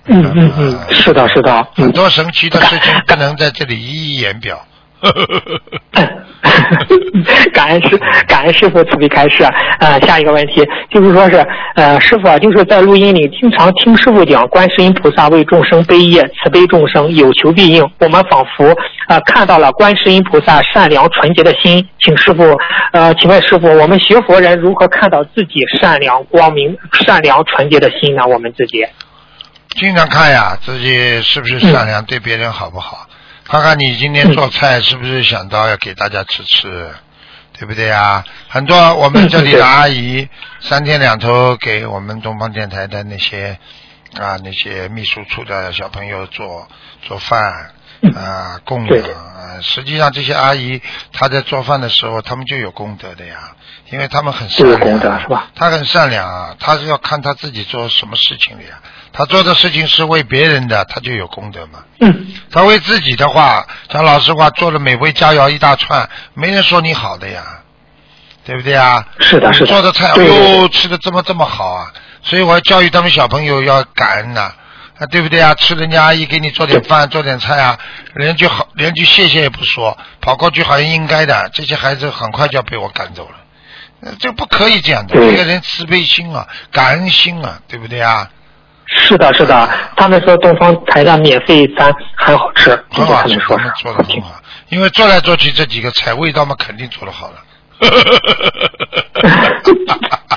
[0.08, 1.92] 嗯嗯嗯，是的，是的，嗯很。
[1.92, 4.64] 多神奇的事情不能在这里一一言表。
[7.54, 9.44] 感恩师感恩师傅慈悲开示。
[9.80, 17.84] 呃，下一个问题就是说是呃，师傅啊，就是在录音里经常听师傅讲，观世音菩萨为众生悲业，慈悲众生，有求必应。
[18.00, 18.76] 我们仿佛
[19.08, 21.88] 呃看到了观世音菩萨善良纯洁的心。
[22.00, 22.44] 请师傅
[22.92, 28.28] 呃，请问师傅，我们学佛人如何看到自己善良光明、善良纯洁的心呢？
[28.28, 28.86] 我们自己。
[29.70, 33.08] 经常看呀，自己是不是善良，对别人好不好？
[33.48, 36.92] 看看你今天做菜是不是想到要给大家吃吃，
[37.54, 38.26] 对不对啊？
[38.50, 40.28] 很多我们这里的阿姨
[40.62, 43.60] 三天两头给我们东方电台的那些
[44.20, 46.68] 啊那些秘书处的小朋友做
[47.04, 47.72] 做饭
[48.14, 53.36] 啊供对养啊，实际上这些阿姨她在做饭的时候，她们就有功德的呀，
[53.92, 58.80] 因为她们很善良，功德是吧她很善良啊，她是要看她自己做什么事情的呀。
[59.14, 61.80] 她做的事情是为别人的，她就有功德嘛。
[62.02, 67.62] 嗯，他为自己的话，讲老实话，做了美味佳肴一大串，没人说你好的呀，
[68.44, 69.08] 对不对啊？
[69.20, 71.94] 是的是的做的菜，对对对哟，吃的这么这么好啊！
[72.24, 74.56] 所以我要教育他们小朋友要感恩呐、啊，
[75.10, 75.54] 对不对啊？
[75.56, 77.78] 吃人家阿姨给你做点饭、做点菜啊，
[78.16, 83.36] 连句好，连句谢谢也不说，跑过去好像应该的，这些孩子很快就要被我赶走了。
[84.02, 88.30] 呃这不可以这样的，对一个人慈悲心啊，感恩心啊，对不对啊？
[88.86, 97.36] 是的，是的，他们说东方台的免费餐很好吃，这很好吃是他们，说是做的很好，因为做来做去这几个菜味道嘛，肯定做的好了。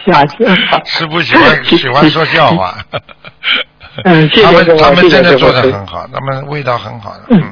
[0.06, 0.44] 下次
[0.86, 2.76] 是不喜欢喜欢说笑话。
[4.04, 7.22] 嗯谢谢他们师傅他们真的做的很好，他们味道很好的。
[7.30, 7.42] 嗯。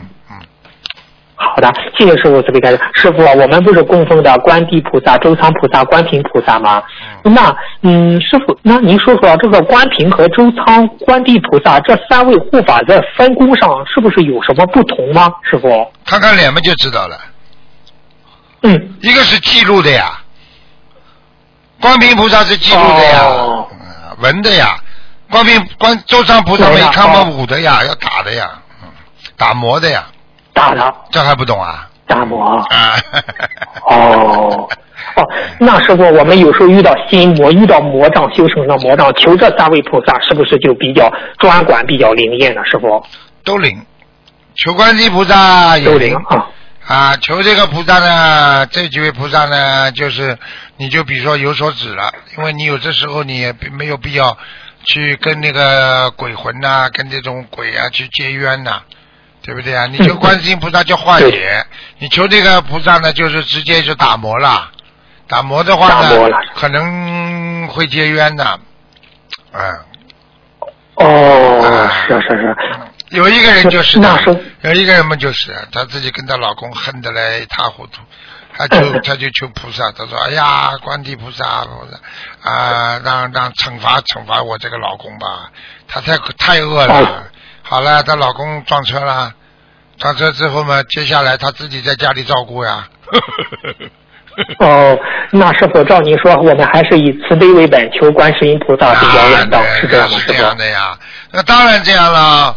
[1.38, 2.80] 好的，谢谢师傅慈悲开示。
[2.94, 6.82] 师傅，我们不是供奉的观地菩萨、周仓菩萨、观平菩萨吗？
[7.22, 15.30] 那嗯，师傅，那您说说这个观平和周仓、观地菩萨这三位护法在分工上是不是有什么不同吗？
[15.42, 15.68] 师傅？
[16.06, 17.18] 看看脸嘛就知道了。
[18.62, 20.18] 嗯，一个是记录的呀，
[21.80, 23.76] 观平菩萨是记录的呀，哦嗯
[24.22, 24.78] 文的呀，
[25.30, 28.50] 观平观周仓菩萨没看过哦武的呀，要打的呀，
[28.82, 28.88] 嗯，
[29.36, 30.06] 打磨的呀，
[30.52, 31.88] 打的这还不懂啊？
[32.06, 32.58] 打磨。
[32.70, 32.96] 啊，
[33.88, 34.68] 哦。
[35.14, 35.22] 哦，
[35.58, 42.60] 那师傅，我们有时候遇到心魔、遇到魔障、修成了魔障，求这三位菩萨，是不是就比较专管、比较灵验呢？
[42.70, 43.02] 师傅，
[43.42, 43.86] 都灵，
[44.54, 46.46] 求观世音菩萨有灵灵啊。
[46.86, 50.36] 啊，求这个菩萨呢，这几位菩萨呢，就是
[50.76, 54.36] 你就比如说有所指了，因为你有这时候你也并没有必要
[54.86, 58.82] 去跟那个鬼魂呐、跟这种鬼啊去结冤呐、
[59.42, 59.86] 对不对啊？
[59.86, 61.64] 你求观世音菩萨就化解，
[61.98, 64.70] 你求这个菩萨呢，就是直接就打磨了，
[65.28, 68.60] 打磨的话呢，可能会结冤的，
[69.52, 69.78] 嗯。
[70.94, 72.56] 哦，是是是，
[73.10, 78.00] 有一个人就是的那是有一个人嘛就是她自己跟她老公恨得来一塌糊涂，
[78.56, 85.50] 她就嗯她就求菩萨，他说：“哎呀，观地菩萨，菩萨啊，让让惩罚惩罚我这个老公吧，
[85.86, 86.94] 他太太饿了。
[86.94, 87.22] 哦
[87.68, 89.32] 好了，她老公撞车了，
[89.98, 92.86] 撞车之后嘛，接下来她自己在家里照顾呀。
[94.60, 94.96] 哦，
[95.32, 100.16] 那是否照您说，我们还是以慈悲为本，求观世音菩萨比较稳当，啊是这样吗？
[100.16, 100.56] 是这样？
[100.56, 100.96] 的呀，
[101.32, 102.56] 那当然这样了。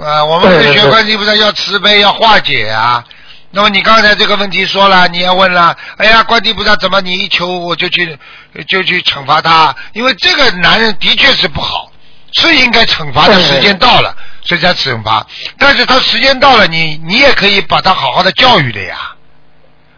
[0.00, 3.04] 啊，我们学观世音菩萨要慈悲，要化解啊。
[3.54, 8.18] 那么你刚才这个问题说了，你要问了，哎呀，观地菩萨怎么你一求我就去
[8.66, 9.76] 就去惩罚他？
[9.92, 11.92] 因为这个男人的确是不好，
[12.32, 15.26] 是应该惩罚的时间到了，所以才惩罚。
[15.58, 19.12] 但是他时间到了，你你也可以把他好好的教育的呀。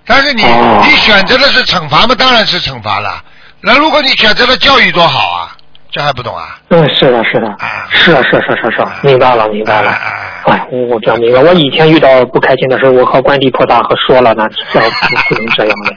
[0.05, 3.23] 但是你、哦你选择的是惩罚嘛，当然是惩罚了。
[3.61, 5.54] 那如果你选择了教育，多好啊！
[5.95, 6.59] 这还不懂啊？
[6.71, 9.91] 嗯，是的，是的啊，是啊，是啊是啊是啊是啊，明白了，明白了。
[9.91, 10.01] 啊
[10.47, 11.41] 哎，我我讲明白。
[11.41, 14.87] 我以前遇到不开心的时候，我和观地菩萨和说了呢，这不
[15.29, 15.95] 不能这样的。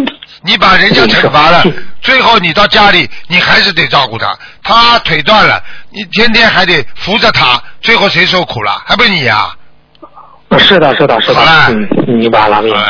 [0.42, 4.32] 你把人家惩罚了是，最后你到家里，你还是得照顾他。
[4.62, 8.80] 他腿断了，你天天还得扶着他，最后谁受苦了？
[8.86, 9.52] 还不是你呀、
[10.58, 11.66] 是的，是的，是的好了，
[12.06, 12.86] 嗯，明白了，明了。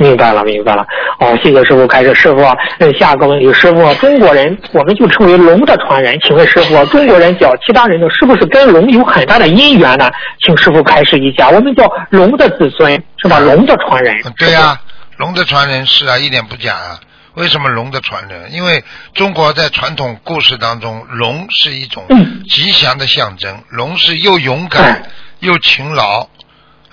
[0.00, 0.84] 明白了，明白了。
[1.18, 2.14] 哦，谢谢师傅开始。
[2.14, 2.42] 师傅，
[2.78, 10.10] 嗯，下个问题，师傅，中国人我们就称为龙的传人，请问师傅，中国人叫其他人呢，是不是跟龙有很大的姻缘呢？
[10.42, 11.50] 请师傅开示一下。
[11.50, 13.38] 我们叫龙的子孙，是吧？
[13.38, 14.16] 龙的传人。
[14.24, 14.80] 嗯对呀、
[15.18, 16.98] 龙的传人是啊，一点不假啊。
[17.34, 18.52] 为什么龙的传人？
[18.52, 18.82] 因为
[19.12, 25.10] 中国在传统故事当中，龙是一种嗯吉祥的象征，龙是又勇敢嗯
[25.40, 26.26] 又勤劳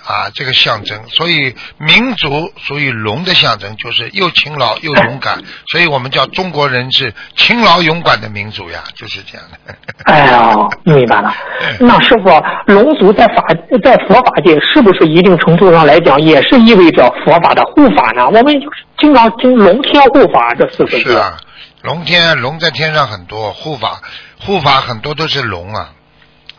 [0.07, 0.97] 啊，这个象征。
[1.09, 5.37] 所以民族属于龙的象征，就是又勤劳又勇敢。
[5.67, 9.75] 所以我们叫中国人是勤劳勇敢的民族呀，就是这样的。
[10.05, 11.35] 哎呀，明白了。
[11.79, 12.29] 那师傅，
[12.67, 13.43] 龙族在法
[13.83, 18.25] 在佛法界是不是一定程度上来讲，也是意味着佛法的护法呢？
[18.27, 20.99] 我们就是经常听“龙天护法”这四个字。
[20.99, 21.37] 是啊，
[21.81, 24.01] 龙天龙在天上很多，护法
[24.39, 25.89] 护法很多都是龙啊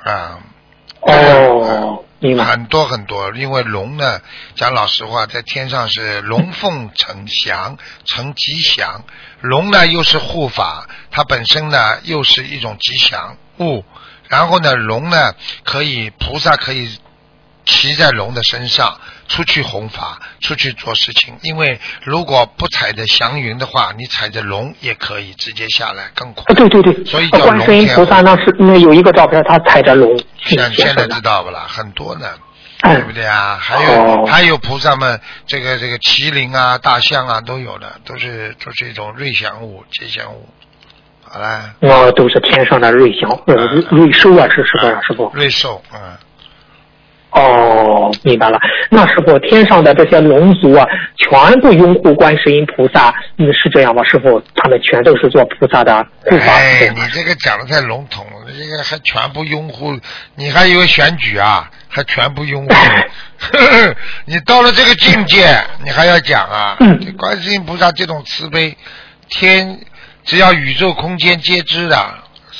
[0.04, 0.38] 啊。
[1.00, 4.20] 哦，很多很多，因为龙呢，
[4.56, 9.04] 讲老实话，在天上是龙凤呈祥， 呈吉祥。
[9.40, 13.84] 龙呢又是护法，它本身呢又是一种吉祥物。
[14.28, 16.98] 然后呢，龙呢可以菩萨可以
[17.64, 21.38] 骑在龙的身上出去弘法，出去做事情。
[21.42, 26.54] 因为如果不踩着祥云的话，你踩着龙也可以直接下来更快啊，。
[26.54, 31.66] 对对对，所以叫观世音菩萨那是那有一个照片，他踩着龙现现现在知道不啦？
[31.68, 32.26] 很多呢。
[32.34, 32.42] 嗯
[32.80, 33.58] 对不对啊？
[33.60, 40.48] 还有、哦还有菩萨们，这个这个麒麟啊、大象啊都有的，都是都是一种瑞祥物、吉祥物。
[41.24, 45.28] 好啦，哦都是天上的瑞祥，呃，瑞瑞兽啊，是是不是师傅？
[45.34, 46.16] 瑞兽，嗯，
[47.32, 48.58] 哦，明白了。
[48.90, 54.02] 那时候，天上的这些龙族啊，全部拥护观世音菩萨，嗯，是这样吗？
[54.04, 59.98] 师傅，他们全都是做菩萨的护法，哎，你这个讲的太笼统了，这个还全部拥护，
[60.34, 61.70] 你还以为选举啊？
[61.90, 62.74] 还全部拥护？
[64.26, 66.76] 你到了这个境界，你还要讲啊？
[66.80, 68.76] 嗯观世音菩萨这种慈悲，
[69.28, 69.78] 天
[70.24, 71.96] 只要宇宙空间皆知的，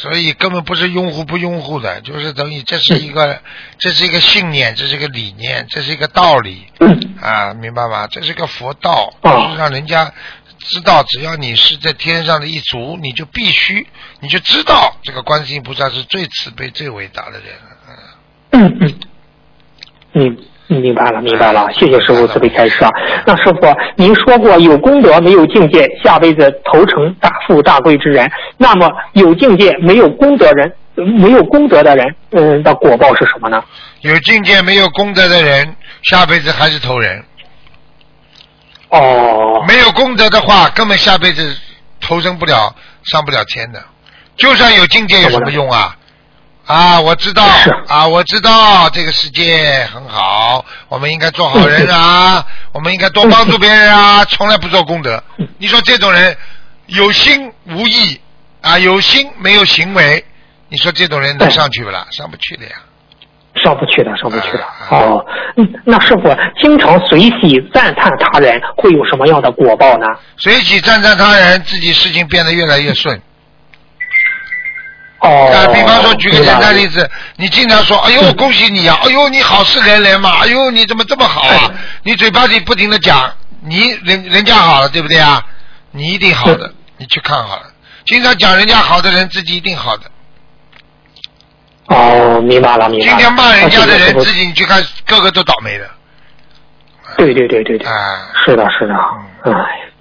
[0.00, 3.42] 所以根本不是拥护不拥护的，就是等于这是一个，
[3.78, 7.16] 这是一个信念，这是一个理念，这是一个道理嗯。
[7.20, 8.06] 啊，明白吗？
[8.06, 9.42] 这是个佛道，哦。
[9.42, 10.12] 就是让人家
[10.60, 13.88] 知道，只要你是在天上的一族，你就必须，
[14.20, 17.48] 你就知道这个观世音菩萨是最慈悲、最伟大的人。
[18.52, 19.00] 嗯嗯。
[20.12, 22.90] 嗯，明明白了，明白了，谢谢师傅慈悲开示啊。
[23.26, 28.30] 那师傅，您说过有功德没有境界，下辈子投成大富大贵之人。
[28.58, 33.64] 那么有境界没有功德人，呃没有功德的人，嗯的果报是什么呢？
[34.02, 37.18] 有境界没有功德的人，下辈子还是投人；
[38.90, 41.56] 哦，没有功德的话，根本下辈子
[41.98, 43.82] 投生不了，上不了天的。
[44.36, 45.96] 就算有境界有什么用啊？
[46.68, 47.42] 啊，我知道
[47.88, 55.22] 啊，我知道这个世界很好，我们应该做好人啊， 我们应该多帮助别人啊，从来不做功德。
[55.56, 56.36] 你说这种人
[56.86, 58.20] 有心无意
[58.60, 60.22] 啊，有心没有行为，
[60.68, 62.06] 你说这种人能上去不啦？
[62.10, 62.72] 上不去的呀。
[63.64, 64.62] 上不去的，上不去的。
[64.62, 65.24] 啊哦，
[65.56, 70.06] 嗯，那师傅经常随喜赞叹他人，会有什么样的果报呢？
[70.36, 73.18] 随喜赞叹他人，自己事情变得越来越顺。
[75.20, 78.96] 哦，啊，比方说，举个简单例子，你经常说：“哎呦，恭喜你啊！
[79.02, 80.38] 哎呦，你好事连连嘛！
[80.42, 81.70] 哎呦，你怎么这么好啊？”
[82.04, 85.44] 你嘴巴里不停的讲，你人人家好了，对不对啊？
[85.90, 87.62] 你一定好的，你去看好了。
[88.06, 90.04] 经常讲人家好的人，自己一定好的。
[91.86, 93.10] 哦，明白了，明白了。
[93.10, 95.90] 今天骂人家的人，自己你去看，个个都倒霉的。
[97.16, 99.54] 对对对对对，啊，是的，是的，哎，嗯，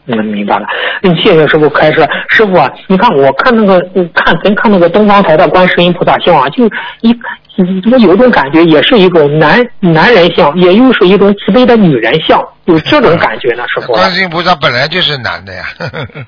[0.07, 0.65] 明白了。
[1.03, 2.07] 嗯，谢谢师傅开示。
[2.29, 6.65] 师傅啊，你看我看那个，嗯看咱看那个东方台的观世音菩萨像啊，就
[7.01, 7.11] 一，
[7.57, 13.93] 嗯我有一种感觉，也是一种男男人像，也又是一种慈悲的女人像，有这种感觉呢， 师傅。
[13.93, 15.65] 观世音菩萨本来就是男的呀。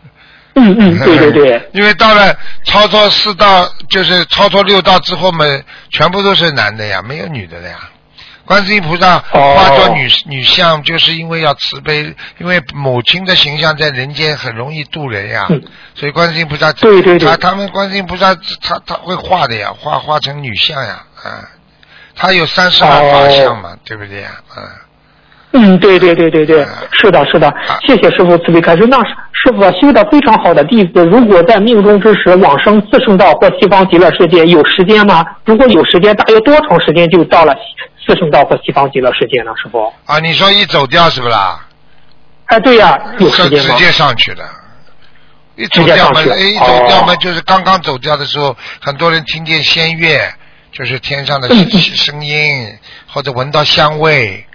[0.56, 5.46] 嗯嗯，对对对， 因为到了超脱四道，就是超脱六道之后嘛，
[5.90, 7.78] 全部都是男的呀，没有女的了呀。
[8.50, 9.54] 观世音菩萨哦。
[9.56, 15.62] 化作女、女相，就是因为要慈悲，因为母亲的形象在人间很容易渡人呀，嗯。
[15.94, 17.30] 所以观世音菩萨，对对对。
[17.30, 21.46] 他他们观世音菩萨他他会画的呀，画画成女相呀，啊，
[22.16, 24.30] 他有三十万法相嘛，对不对呀？
[24.50, 24.58] 啊，
[25.54, 26.66] 嗯，对对对对对，
[27.00, 27.54] 是的，是的，
[27.86, 28.88] 谢谢师傅慈悲开示。
[28.88, 35.24] 那师傅啊修的非常好的弟子，如果在命中之时往生四圣道或西方极乐世界，有时间吗？
[35.46, 37.56] 如果有时间，大约多长时间就到了
[38.10, 39.52] 自圣道和西方极乐世界呢？
[39.62, 39.94] 师傅？
[40.06, 41.64] 啊，你说一走掉是不啦？
[42.48, 43.66] 哎，对呀、有时间吗？
[43.66, 44.44] 是直接上去的。
[45.56, 50.34] 一走掉嘛，一走掉嘛，哦就是刚刚走掉的时候，很多人听见仙乐，
[50.72, 52.76] 就是天上的声音，
[53.08, 54.48] 或者闻到香味，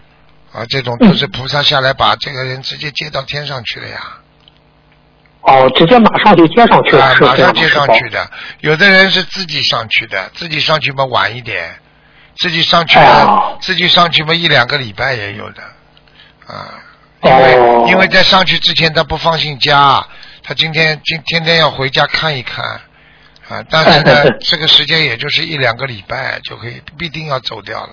[0.53, 4.01] 啊，这种都是菩萨下来把这个人直接接到天上去了呀，
[5.43, 7.15] 哦，直接马上就接上去了？
[7.21, 7.69] 马上接？
[7.69, 8.31] 上去的。
[8.61, 11.77] 有的人是自己上去的，自己上去嘛晚一点，
[12.37, 15.63] 自己上去嘛，哦自己上去嘛一两个礼拜也有的，
[16.47, 16.75] 啊，
[17.23, 20.05] 因为、哦因为在上去之前他不放心家，
[20.43, 22.65] 他今天今天天要回家看一看，
[23.49, 27.93] 啊，但是呢 这个时间也就是一两个礼拜就可以必定要走掉了。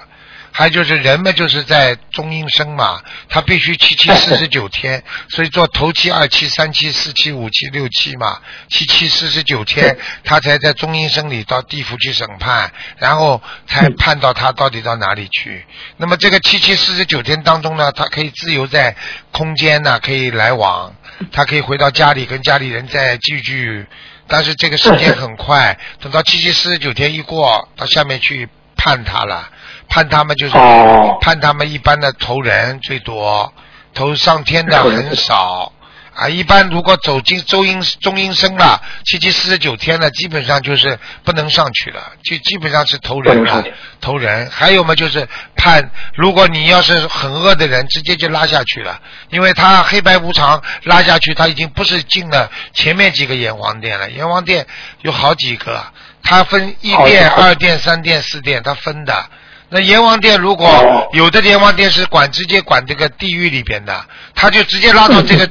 [0.51, 15.65] 还有就是人们就是在中阴身嘛，他必须七七四十九天，所以做头七、二七、三七、四七、五七、六七嘛，七七四十九天，他才在中阴身里到地府去审判，然后才判到他到底到哪里去。
[15.97, 18.95] 那么这个七七四十九天当中呢，他可以自由在
[19.31, 20.93] 空间呢可以来往，
[21.31, 23.87] 他可以回到家里跟家里人再聚聚，
[24.27, 29.49] 但是这个时间很快，等到七七四十九天一过，到下面去判他了，
[29.91, 33.53] 判他们就是、哦判他们一般的投人最多，
[33.93, 35.71] 投上天的很少。
[36.13, 43.63] 啊，一般如果走进周阴中阴身了，七七四十九天了，基本上就是不能上去了，就基本上是投人了
[44.01, 44.49] 投人。
[44.49, 45.25] 还有嘛，就是
[45.55, 48.99] 判，如果你要是很恶的人，直接就拉下去了，
[49.29, 54.67] 因为他黑白无常拉下去，他已经不是进了前面几个阎王殿了，阎王殿
[55.03, 55.81] 有好几个，
[56.23, 59.25] 他分一殿、二殿、三殿、四殿，他分的。
[59.71, 61.09] 那阎王殿如果哦。
[61.13, 64.05] 有的阎王殿是管直接管这个地狱里边的，
[64.35, 65.49] 他就直接拉到这个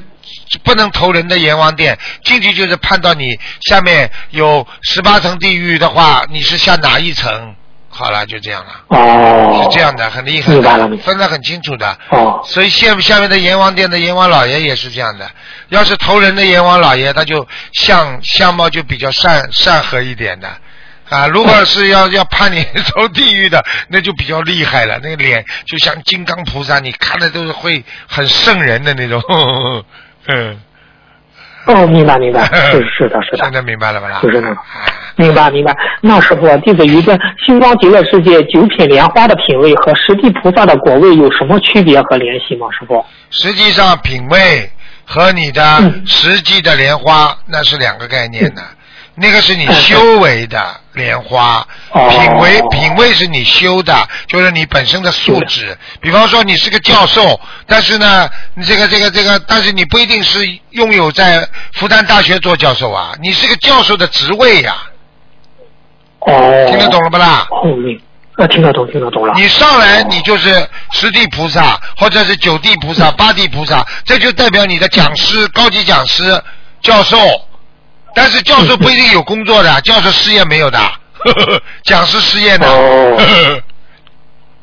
[0.63, 7.55] 不能投人的阎王殿进去，就是判到你下面有十八层地狱的话，你是下哪一层？
[7.93, 10.53] 好了，就这样了，哦，是这样的，很厉害
[11.03, 11.99] 分得很清楚的。
[12.11, 15.29] 哦，所以下下面的阎王殿的阎王老爷也是这样的，
[15.71, 20.49] 要是投人的阎王老爷，他就相相貌就比较善善和一点的。
[21.11, 24.99] 啊，如果是要要判你 投地狱的，那就比较厉害了。
[25.03, 29.21] 那个脸就像金刚菩萨，你看的都是会很瘆人的那种。
[30.29, 30.61] 嗯，
[31.67, 34.21] 哦，明白明白， 是是的是的现，在明白了吧啦？
[34.23, 34.87] 就是那种啊
[35.17, 35.77] 明白明白。
[36.01, 42.69] 那师傅，弟子一个星光极乐世界九品莲花的品位和实地菩萨的果位有什么区别和联系吗？
[42.71, 43.05] 师傅？
[43.31, 44.71] 实际上品味
[45.05, 48.63] 和你的嗯实际的莲花那是两个概念的。
[49.17, 55.77] 那个是你修为的 莲花，哦品味品味是你修的，就是你本身的素质。
[56.01, 64.77] 比方说你是个教授，但是呢，你这个这个这个，但是你不一定是拥有在复旦大学做教授啊，你是个教授的职位呀、
[66.21, 67.47] 哦，听得懂了不啦？
[67.51, 68.01] 后面
[68.37, 69.35] 啊，听得懂，听得懂了。
[69.37, 76.43] 你上来你就是十地菩萨，或者是九地菩萨、八地菩萨，这就代表你的讲师、高级讲师、
[76.81, 77.19] 教授。
[78.15, 80.79] 但是教授不一定有工作的， 教授失业没有的，
[81.85, 82.67] 讲师失业的。
[82.67, 83.17] 哦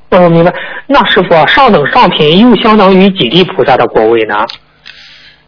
[0.09, 0.53] 哦，明白。
[0.87, 4.35] 那师傅啊，上等上品又相当于几地菩萨的果位呢？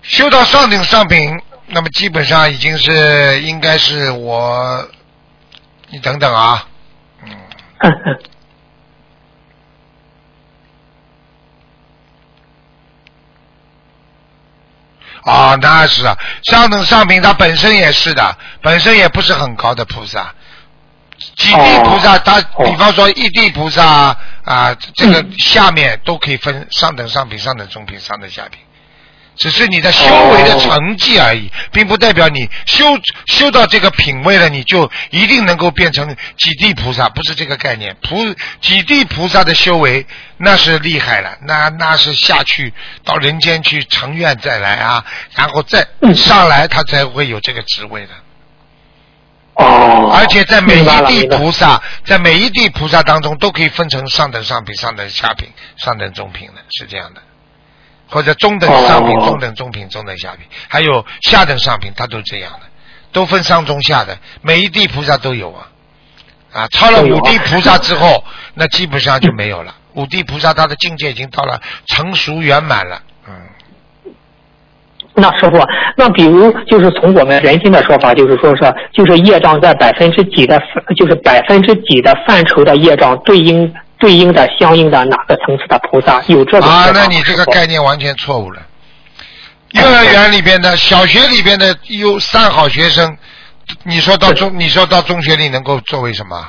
[0.01, 4.85] 修到上等上品，那么基本上已经是应该是我，
[5.89, 6.65] 你等等啊，
[7.23, 7.31] 嗯，
[15.30, 20.34] 啊，那是啊，上等上品它本身也是的，本身也不是很高的菩萨。
[21.36, 22.65] 几地菩萨，它哦。
[22.65, 25.32] 比方说一地菩萨啊，这个嗯。
[25.38, 28.59] 下面都可以分上等上品、上等中品、上等下品，
[29.39, 32.85] 只是你的修为的成绩而已，并不代表你修
[33.27, 37.95] 修到这个品位了，你就一定能够变成几地菩萨，不是这个概念。
[38.01, 38.17] 菩
[38.59, 40.05] 几地菩萨的修为
[40.37, 42.73] 那是厉害了，那那是下去
[43.05, 48.13] 到人间去成愿再来啊，然后再嗯上来，他才会有这个职位的。
[49.55, 50.11] 哦。
[50.13, 57.21] 而且在每一地菩萨，在每一地菩萨当中，都可以分成上等上品、上等下品、上等中品的，是这样的。
[58.10, 62.60] 或者中等上品、哦中等中品、中等下品，还有下等上品，它都这样的，
[63.12, 65.68] 都分上中下的，每一地菩萨都有啊。
[66.51, 68.24] 啊，超了五地菩萨之后，
[68.55, 69.76] 那基本上就没有了。
[69.93, 73.34] 五地菩萨他的境界已经到了成熟圆满了，嗯。
[75.14, 75.60] 那师傅，
[75.95, 80.60] 那比如就是从我们人间的说法，就是说是就是业障在百分之几的，
[80.95, 88.61] 就是百分之几的范畴的业障对应对应的相应的哪个层次的菩萨有这种啊，那你这个概念完全错误了。
[89.71, 93.17] 幼儿园里边的、小学里边的有三好学生，
[93.83, 96.47] 你说到中，你说到中学里能够作为什么？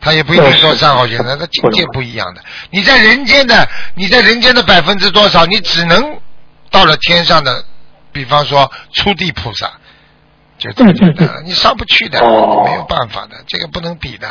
[0.00, 2.42] 他也不一定说三好学生，他境界不一样的。
[2.70, 5.44] 你在人间的，你在人间的百分之多少？
[5.46, 6.18] 你只能
[6.70, 7.64] 到了天上的，
[8.12, 9.72] 比方说初地菩萨，
[10.58, 14.28] 就这么简单，你上不去的，哦没有办法的，这个不能比的。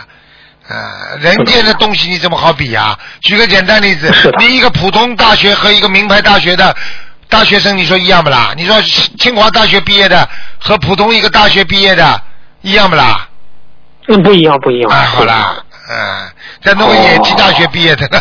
[0.68, 6.76] 啊，人间的东西你怎么好比呀、举个简单例子你一个普通大学和一个名牌大学的
[7.28, 8.53] 大学生，你说一样不啦？
[8.55, 8.82] 你说
[9.20, 10.28] 清华大学毕业的
[10.59, 12.22] 和普通一个大学毕业的
[12.61, 13.28] 一样不啦？
[14.07, 14.91] 嗯，不一样，不一样。
[14.91, 15.55] 啊，好啦，
[15.89, 18.20] 嗯，在弄个野鸡大学毕业的呢。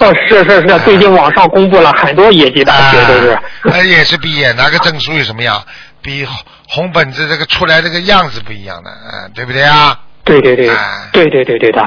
[0.00, 3.28] 哦， 是是是，最近网上公布了很多野鸡大学都是。
[3.70, 5.62] 啊，也是毕业，拿个证书有什么样？
[6.00, 6.36] 比红
[6.68, 9.98] 红本子这个出来这个样子不一样的，嗯，对不对啊？
[10.24, 11.82] 对对对哎，对对对对的。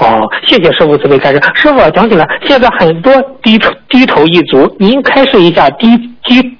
[0.00, 1.40] 哦，谢谢师傅慈悲开示。
[1.54, 3.12] 师傅讲起来，现在很多
[3.42, 6.58] 低头低头一族，您开示一下低低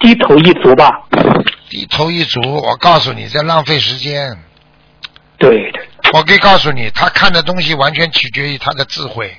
[0.00, 0.90] 低头一族吧。
[1.70, 4.36] 低头一族，我告诉你，在浪费时间。
[5.38, 5.80] 对的，
[6.12, 9.34] 我可以告诉你，他看的东西完全取决于他的智慧。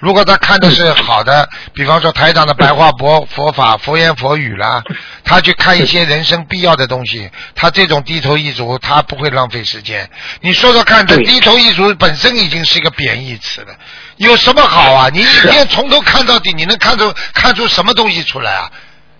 [0.00, 4.82] 如果他看的是好的，比方说台长的白话佛 佛法、佛言佛语啦，
[5.24, 10.10] 他去看一些人生必要的东西，他这种低头一族，他不会浪费时间。
[10.40, 13.74] 你说说看，这低头一族本身已经是一个贬义词了，
[14.16, 15.08] 有什么好啊？
[15.12, 18.70] 你一天从头看到底，你能看出看出什么东西出来啊？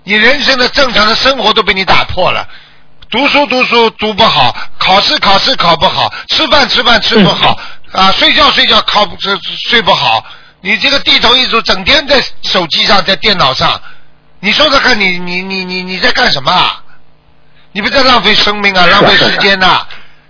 [0.04, 2.48] 你人生的正常的生活都被你打破了。
[3.10, 7.60] 读书读书读不好，考试考试考不好，吃饭吃饭吃不好，
[7.92, 10.24] 啊，睡觉睡觉考不睡睡不好。
[10.60, 13.80] 你这个地头一族，整天在手机上，在电脑上，
[14.40, 16.82] 你说说看你你你你你在干什么啊？
[17.72, 19.86] 你不在浪费生命啊，浪费时间呐、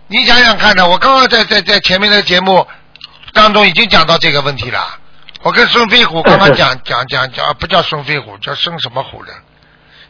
[0.09, 2.67] 你想想看呢，我刚刚在在在前面的节目
[3.33, 4.99] 当中已经讲到这个问题了。
[5.43, 9.33] 我跟孙飞虎刚刚讲讲讲讲，不叫孙飞虎，叫孙什么虎的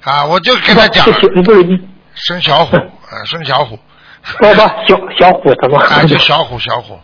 [0.02, 0.24] 啊？
[0.24, 1.80] 我就跟他讲这，些不是
[2.14, 3.78] 生小虎，啊，生小虎，
[4.38, 5.78] 不不小小虎怎么？
[5.78, 6.98] 啊，就小虎小虎。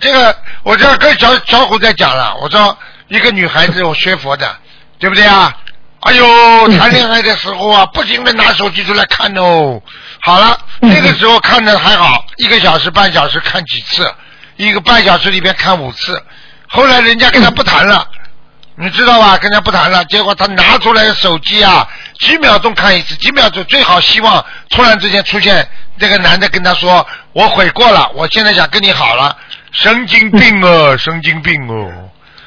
[0.00, 2.76] 这个我这跟小小虎在讲了，我说
[3.08, 4.56] 一个女孩子 我学佛的，
[4.98, 5.52] 对不对啊？
[6.00, 9.80] 哎呦，谈恋爱的时候啊，不停的拿手机出来看哦。
[10.20, 14.06] 好了，那个时候看的还好，一个小时半小时看几次，
[14.56, 16.22] 一个半小时里边看五次。
[16.68, 18.06] 后来人家跟他不谈了，
[18.76, 19.38] 你知道吧？
[19.38, 21.88] 跟他不谈了，结果他拿出来的手机啊，
[22.20, 25.66] 几秒钟看一次，几秒钟最好希望突然之间出现
[25.98, 29.34] 这个男的跟他说：“我悔过了，我现在想跟你好了。”
[29.74, 31.90] 神经病哦， 神经病哦！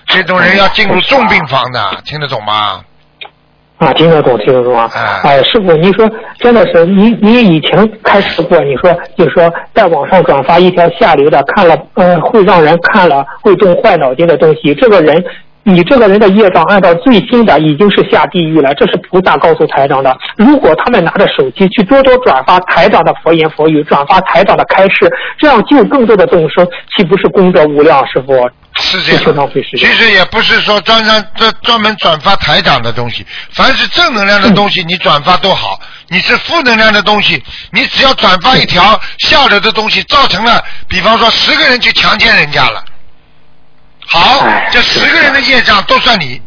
[0.07, 2.81] 这种人要进入重病房的， 听得懂吗？
[3.77, 4.89] 啊，听得懂，听得懂啊！
[4.95, 6.09] 啊哎，师傅，你说
[6.39, 15.23] 真的是，你你以前开始过，你说就说在网上转发一条下流的，看了呃会让人看了会动坏脑筋的东西，这个人。
[15.69, 20.17] 你这个人的业障按照最新的已经是下地狱了，这是菩萨告诉台长的。
[20.37, 26.65] 如果他们拿着手机去多多转发台长的佛言佛语，转发台长的开示，这样救更多的众生，
[26.95, 27.97] 岂不是功德无量？
[28.07, 28.49] 师傅，
[28.79, 29.47] 是这样。
[29.49, 29.79] 费时间。
[29.79, 35.77] 其实也不是说专专专专门转发台长的东西，凡是正能量的东西，你转发都好。
[36.07, 42.81] 你是负能量的东西，你只要转发一条下流的东西，造成了，比方说十个人去强奸人家了，
[44.07, 46.41] 好哎，这十个人的业障都算你。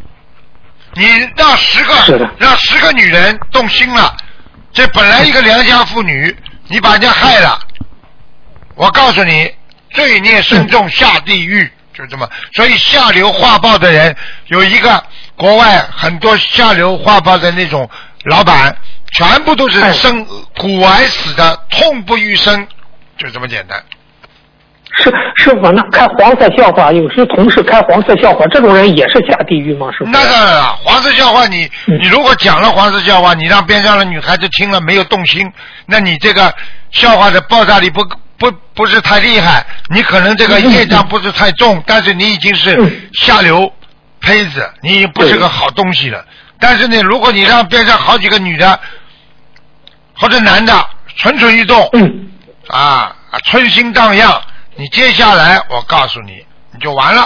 [0.95, 1.07] 你
[1.37, 4.17] 让十个让十个女人动心了，
[4.73, 6.37] 这本来一个良家妇女，
[6.67, 7.61] 你把人家害了，
[8.75, 9.55] 我告诉你，
[9.91, 12.29] 罪孽深重，下地狱，就这么。
[12.55, 15.05] 所以下流画报的人有一个，
[15.37, 17.89] 国外很多下流画报的那种
[18.25, 18.77] 老板，
[19.13, 22.67] 全部都是哎生骨癌死的，痛不欲生，
[23.17, 23.81] 就这么简单。
[24.99, 29.91] 师师傅，那开黄色笑话，有时同事开黄色笑话，这种人也是下地狱吗？
[29.93, 30.11] 师傅？
[30.11, 35.51] 那当然了，黄色笑话你嗯你如果讲了黄色笑话，你让边上的女孩子听了没有动心，
[35.86, 36.53] 那你这个
[36.91, 38.05] 笑话的爆炸力不
[38.38, 39.64] 不不是太厉害，
[39.95, 43.72] 你可能这个业障不是太重，但是你已经是嗯下流
[44.20, 46.24] 胚子，你已经不是个好东西了。
[46.59, 48.78] 但是呢，如果你让边上好几个女的
[50.14, 50.72] 或者男的
[51.16, 52.28] 蠢蠢欲动，嗯，
[52.68, 54.43] 啊，啊春心荡漾，
[54.81, 57.20] 你接下来我告诉你，你就完了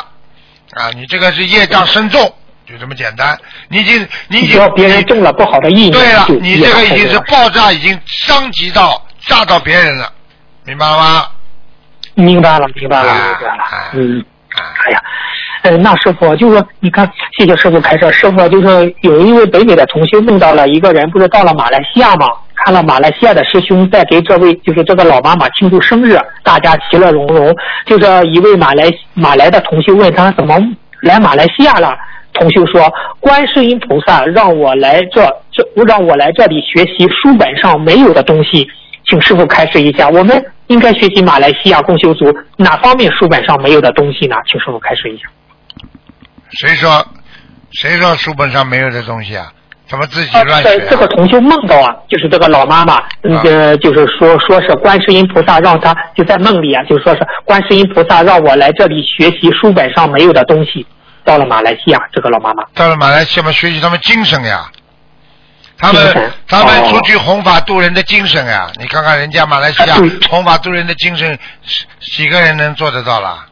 [0.73, 0.91] 啊！
[0.97, 2.21] 你这个是业障深重，
[2.67, 3.39] 就这么简单。
[3.69, 10.11] 你已经，你已经别人中了不好的意念，对了，你这个已经是爆炸，已经伤及到炸到别人了，
[10.65, 11.27] 明白了吗？
[12.15, 13.91] 明白了，明白了，啊明白了啊。
[13.93, 14.25] 嗯，
[14.57, 15.01] 啊，哎呀，
[15.63, 18.11] 呃，那师傅就说，你看，谢谢师傅开车。
[18.11, 22.27] 师傅就说，有一位北美的同修梦到了一个人，不是到了马来西亚吗？
[22.65, 27.55] 看了马来西亚的师兄在给这位就是这个老妈妈庆祝生日，大家其乐融融。
[27.85, 30.59] 就是一位马来马来的同修问他怎么
[31.03, 31.95] 来马来西亚了。
[32.33, 32.91] 同修说
[33.21, 38.67] ：“观世音菩萨让我来这这让我来这里学习书本上没有的东西，
[39.07, 44.37] 请师傅开示一下，我们应该学习马来西亚共修族哪方面书本上没有的东西呢？
[44.51, 45.25] 请师傅开示一下。
[46.51, 47.07] 谁说
[47.73, 49.53] 谁说书本上没有的东西啊？
[49.87, 51.09] 怎么自己呃乱学、这这个啊？
[51.15, 60.87] 同修梦到啊，就是这个老妈妈，那个就是说说是观世音菩萨让她就在梦里啊，就说是观世音菩萨让我来这里学习书本上没有的东西。
[61.25, 64.71] 到了马来西亚，这个老妈妈，到了马来西亚嘛，学习他们精神呀。
[65.77, 71.37] 他们他们哦出去弘法度人的精神呀，你看看人家马来西亚对弘法度人的精神，
[72.01, 73.45] 几几个人能做得到了？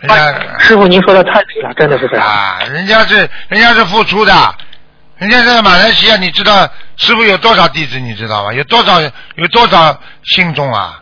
[0.00, 2.26] 人家、师傅您说的太对了，真的是这样。
[2.26, 4.32] 啊，人家是人家是付出的，
[5.18, 7.98] 人家在马来西亚，你知道师傅有多少弟子？
[7.98, 8.52] 你知道吗？
[8.52, 11.00] 有多少有多少信众啊？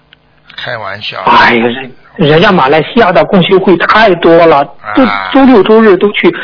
[0.57, 1.21] 开玩笑。
[1.27, 4.65] 哎呀，人人家马来西亚的共修会太多了，
[4.95, 6.35] 都啊周六周日都去，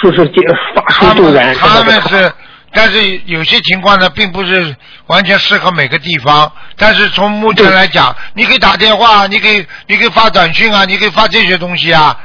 [0.00, 0.40] 说是接
[0.74, 2.32] 法他们术渡人，他们是是，
[2.72, 4.74] 但是有些情况呢，并不是
[5.08, 6.50] 完全适合每个地方。
[6.78, 12.18] 但是从目前来讲，你可以打电话，你可以你可以发短信啊，你可以发这些东西啊。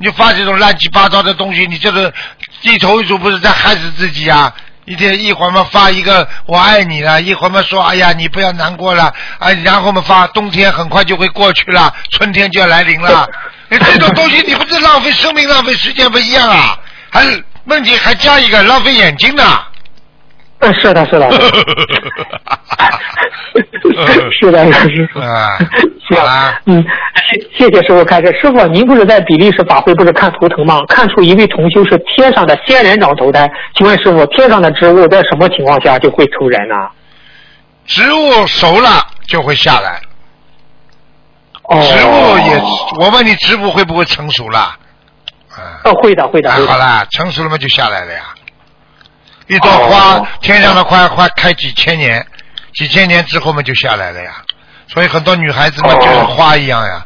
[0.00, 2.14] 你发这种乱七八糟的东西，你这个
[2.62, 4.52] 一头一族不是在害死自己啊！
[4.84, 13.28] 一天一会儿嘛发一个我爱你了，一会儿嘛说哎呀你不要难过了，啊然后嘛发冬天很快就会过去了，春天就要来临了。
[13.68, 16.78] 你这种东西你不是浪费生命、浪费时间不一样啊？
[17.10, 17.26] 还
[17.64, 19.62] 问题还加一个浪费眼睛呢。
[20.60, 21.30] 嗯，是的，是的，
[24.32, 25.20] 是的，师傅。
[25.20, 25.56] 啊
[26.08, 26.18] 行，
[26.66, 26.84] 嗯，
[27.56, 28.26] 谢谢谢师傅开始。
[28.40, 30.82] 师傅，您不是在比利时法会不是看图腾吗？
[30.88, 36.74] 看出一位同修是天上的仙人掌投胎，请问师傅，天上的植物在什么情况下就会投人呢？
[37.86, 40.00] 植物熟了就会下来，
[41.64, 42.60] 哦，植物也，
[42.98, 44.58] 我问你，植物会不会成熟了？
[44.58, 44.76] 啊。
[45.84, 46.66] 哦，会的，会的，会的。
[46.66, 48.22] 啊好了，成熟了嘛就下来了呀。
[49.48, 52.24] 一朵花，哦天上的花花开几千年，
[52.74, 54.42] 几千年之后嘛就下来了呀。
[54.86, 57.04] 所以很多女孩子嘛哦就是花一样呀。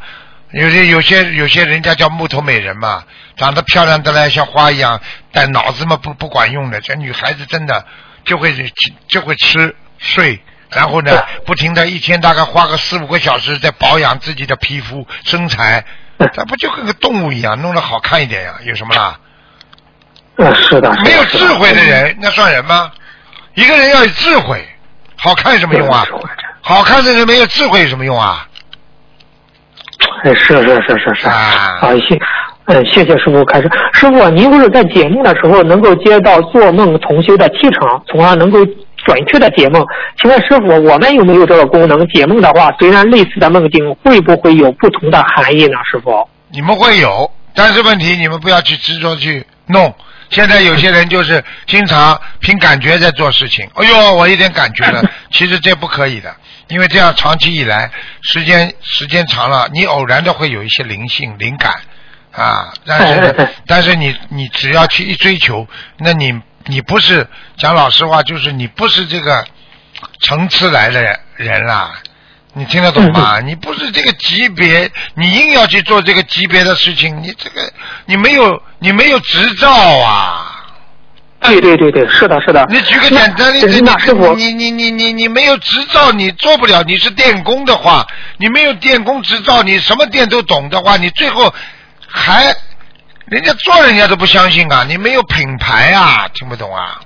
[0.51, 3.05] 有些有些有些人家叫木头美人嘛，
[3.37, 5.01] 长得漂亮的嘞像花一样，
[5.33, 6.81] 但脑子嘛不不管用的。
[6.81, 7.87] 这女孩子真的
[8.25, 8.55] 就会
[9.09, 15.85] 就会吃睡，然后呢不停的一天大概花个四五个小时在保养自己的皮肤身材，
[16.19, 18.57] 那不就跟个动物一样，弄得好看一点呀？
[18.65, 19.19] 有什么啦？
[20.37, 22.91] 嗯，是的，没有智慧的人，那算人吗？
[23.55, 24.67] 一个人要有智慧，
[25.17, 26.05] 好看有什么用啊
[26.63, 28.47] 好看的人没有智慧有什么用啊？
[30.25, 32.19] 哎，是是是是是啊啊，谢
[32.67, 33.69] 嗯，谢谢师傅开始。
[33.93, 39.85] 师傅，您不是在解梦的时候能够接到做梦同修的气场，从而能够准确的解梦？
[40.21, 42.07] 请问师傅，我们有没有这个功能？
[42.09, 45.77] 解梦的话，虽然类似的梦境，会不会有不同的含义呢？
[45.91, 46.29] 师傅？
[46.51, 49.93] 你们会有，但是问题你们不要去执着去弄。
[50.33, 53.71] 现在有些人就是经常凭感觉在做事情。
[53.75, 56.35] 哎呦，我有点感觉了， 其实这不可以的，
[56.69, 57.91] 因为这样长期以来，
[58.23, 61.73] 时间时间长了，你偶然的会有一些灵性灵感
[62.33, 62.73] 啊。
[62.87, 65.69] 但是 但是你你只要去一追求，
[65.99, 67.29] 那你你不是
[67.59, 69.45] 讲老实话，就是你不是这个
[70.21, 71.93] 层次来的人啦。
[72.55, 73.41] 你听得懂吗？
[73.41, 77.73] 你不是这个级别，你硬要去做这个级别的事情，你这个
[78.05, 80.49] 你没有你没有执照啊！
[81.41, 82.65] 对对对对，是的，是的。
[82.69, 86.83] 你举个简单例子，那师傅，你你你你你没有执照，你做不了。
[86.85, 91.53] 你是电工的话，你没有电工执照，你什么电都懂的话，你最后
[92.07, 92.55] 还
[93.25, 94.85] 人家做人家都不相信啊！
[94.87, 97.01] 你没有品牌啊，听不懂啊？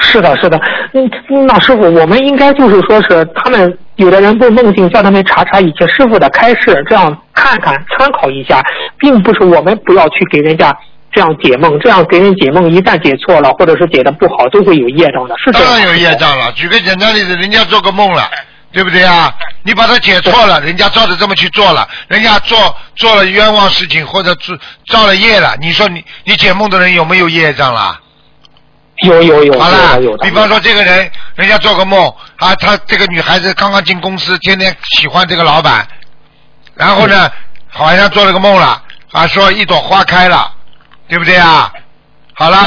[0.00, 0.60] 是的，是的，
[0.92, 1.10] 嗯，
[1.46, 8.62] 那师傅，我们应该就是说是他们有的人不梦境，叫他们查查以前师傅的开示，这样看看参考一下，
[8.98, 10.72] 并不是我们不要去给人家
[11.10, 16.52] 这样解梦，这样给人解梦，一旦解错了或者是解的不好，都会有业障的，是当然有业障了。
[16.52, 18.30] 举个简单例子，人家做个梦了，
[18.72, 19.32] 对不对啊？
[19.64, 22.56] 你把它解错了，人家照着这么去做了，人家做
[22.94, 27.98] 做了冤枉事情或者做造了业了，你说你你解梦的人有没有业障了？
[29.04, 35.86] 有有有，好了，有比方说这个人，人家做个梦啊，他这个女孩子刚刚进公司，天天喜欢这个老板，
[36.74, 37.30] 然后呢，
[37.68, 38.82] 好像做了个梦了
[39.12, 40.52] 啊，说一朵花开了，
[41.06, 41.72] 对不对啊？
[42.34, 42.66] 好了，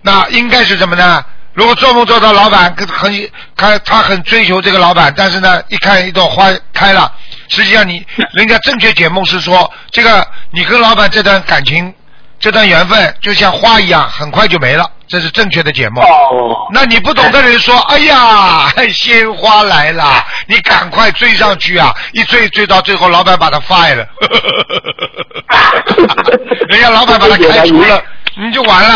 [0.00, 1.24] 那应该是什么呢？
[1.52, 7.12] 如果做梦做到老板很他他很追求这个老板，但是呢，一看一朵花开了，
[7.48, 11.94] 实际上你 人家正确解梦是说，这个你跟老板这段感情。
[12.40, 16.02] 这段缘分就像花一样，很快就没了，这是正确的解梦。
[16.02, 16.66] 哦。
[16.72, 21.92] 那你不懂的人说：“哎呀， 鲜花来了，你赶快追上去啊！
[22.12, 24.06] 一追追到最后，老板把他 fire 了，
[26.70, 28.02] 人家老板把他开除了，
[28.38, 28.94] 你就完了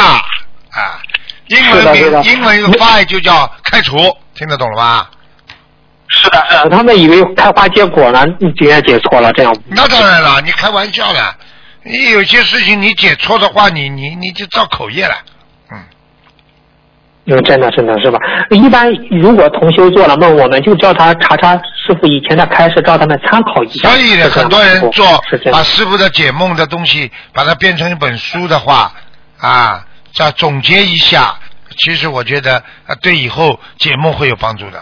[0.73, 0.99] 啊！
[1.49, 3.99] 英文名英文 fire 就叫开除，
[4.35, 5.11] 听得懂了吧？
[6.09, 9.55] 是的，呃，他们以为开花结果了，你竟然解错了，这样。
[9.67, 11.37] 那当然了，你开玩笑了。
[11.83, 15.15] 你有些事情你解错的话，你你你就造口业了，
[17.27, 17.37] 嗯。
[17.37, 18.19] 嗯，真的真的是吧？
[18.51, 23.89] 一般如果同修做了梦，我们就叫他查查师傅以前的开示，叫他们参考一下。
[23.89, 25.05] 所以很多人做
[25.51, 28.93] 把师傅的解梦的东西，把它变成一本书的话，
[29.39, 31.37] 啊，再总结一下，
[31.79, 34.79] 其实我觉得啊，对以后解梦会有帮助的。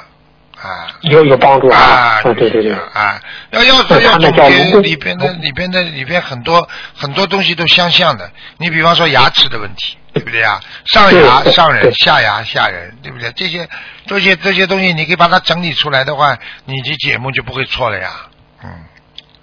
[0.60, 2.22] 啊，有有帮助啊！
[2.22, 3.20] 对对对，啊，
[3.50, 8.30] 要要是要总结里边的里边的里边很多很多东西都相像的。
[8.56, 10.60] 你比方说牙齿的问题，对不对啊？
[10.86, 13.30] 上牙上人，下牙下人，对不对？
[13.32, 13.68] 这些
[14.06, 18.10] 这些这些东西，你可以把它整理出来的话，你的节目就不会错了呀。
[18.62, 18.70] 嗯，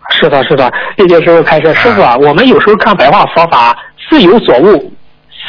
[0.10, 3.78] 是的，是的，这些时候开车，师傅啊，我们有时候看白话佛法，
[4.10, 4.92] 是有所悟。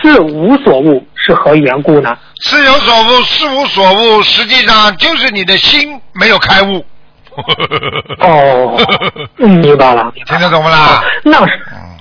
[0.04, 2.16] 是无所悟是何缘故呢？
[2.40, 6.84] 是有所悟，是无所悟，实际上就是你的心没有开悟。
[8.18, 8.76] 哦，
[9.36, 11.02] 明白了，听得懂不啦？
[11.24, 11.52] 那是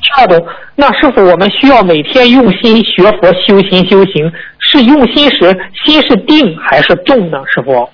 [0.01, 0.47] 听得懂。
[0.75, 4.31] 那师傅，我们需要每天用心学佛、修心、修行。
[4.59, 7.37] 是用心时，心是定还是动呢？
[7.53, 7.89] 师傅？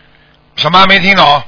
[0.55, 1.41] 什么没听懂？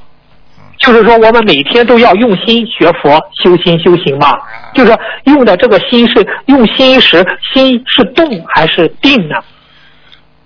[0.78, 4.38] 就是说，我们每天都要用心学佛、修心、修行嘛。
[4.74, 9.36] 就是用的这个心是用心时，心是动还是定呢？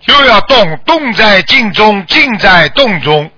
[0.07, 3.31] 又要动，动在静中，静在动中。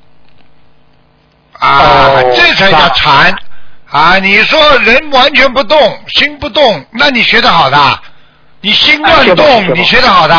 [1.59, 3.35] 啊，这才叫禅
[3.91, 4.19] 啊！
[4.19, 5.79] 你说人完全不动，
[6.09, 7.99] 心不动，那你学得好的？
[8.61, 10.35] 你心乱动，你学得好的？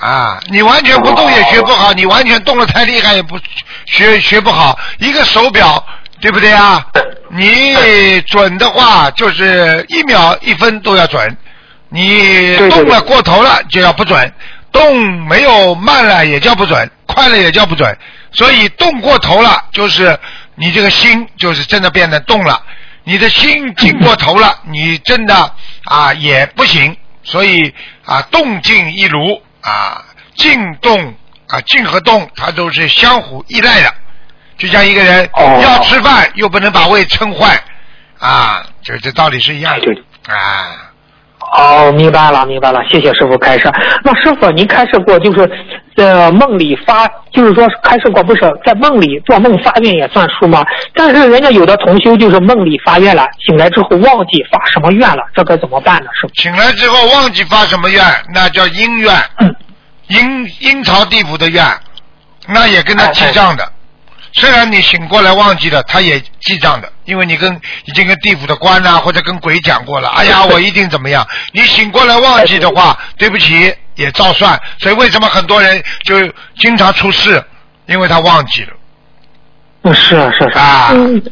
[0.00, 3.38] 啊，你完全不动也学不好，你完全动的太厉害也不
[3.86, 4.78] 学学不好。
[4.98, 5.84] 一个手表，
[6.20, 6.84] 对不对啊？
[7.28, 11.36] 你准的话就是一秒一分都要准，
[11.90, 14.32] 你动了过头了就要不准，
[14.72, 17.96] 动没有慢了也叫不准，快了也叫不准。
[18.32, 20.18] 所以动过头了就是
[20.54, 22.62] 你这个心就是真的变得动了，
[23.04, 25.54] 你的心静过头了， 你真的
[25.84, 26.96] 啊也不行。
[27.24, 27.72] 所以
[28.04, 29.42] 啊，动静一如。
[29.62, 30.04] 啊，
[30.34, 31.14] 静动
[31.46, 33.94] 啊，静和动，它都是相互依赖的。
[34.58, 37.62] 就像一个人要吃饭，又不能把胃撑坏，
[38.18, 39.86] 啊，这这道理是一样的。
[40.34, 40.91] 啊。
[41.52, 43.70] 哦，明白了，明白了，谢谢师傅开示。
[44.02, 45.50] 那师傅您开示过，就是
[45.96, 50.64] 呃梦里发，就是说开示过，不是在梦里做梦发愿也算数吗？
[50.94, 56.08] 但是人家有的同修就是梦里发愿了，醒来之后忘记发什么愿了，这该怎么办呢？
[56.18, 56.34] 师傅？
[56.40, 59.14] 醒来之后忘记发什么愿，那叫阴愿，
[60.08, 61.62] 阴阴曹地府的愿，
[62.48, 63.71] 那也跟他记账的。
[64.34, 67.54] 虽然你醒过来忘记了，他也记账的，因为你跟
[67.84, 70.08] 已经跟地府的官呐、或者跟鬼讲过了。
[70.16, 71.26] 哎呀，我一定怎么样？
[71.52, 74.58] 你醒过来忘记的话， 对不起，也照算。
[74.78, 76.14] 所以为什么很多人就
[76.56, 77.44] 经常出事？
[77.86, 78.68] 因为他忘记了。
[79.82, 81.22] 嗯，是啊，是啊是啊嗯，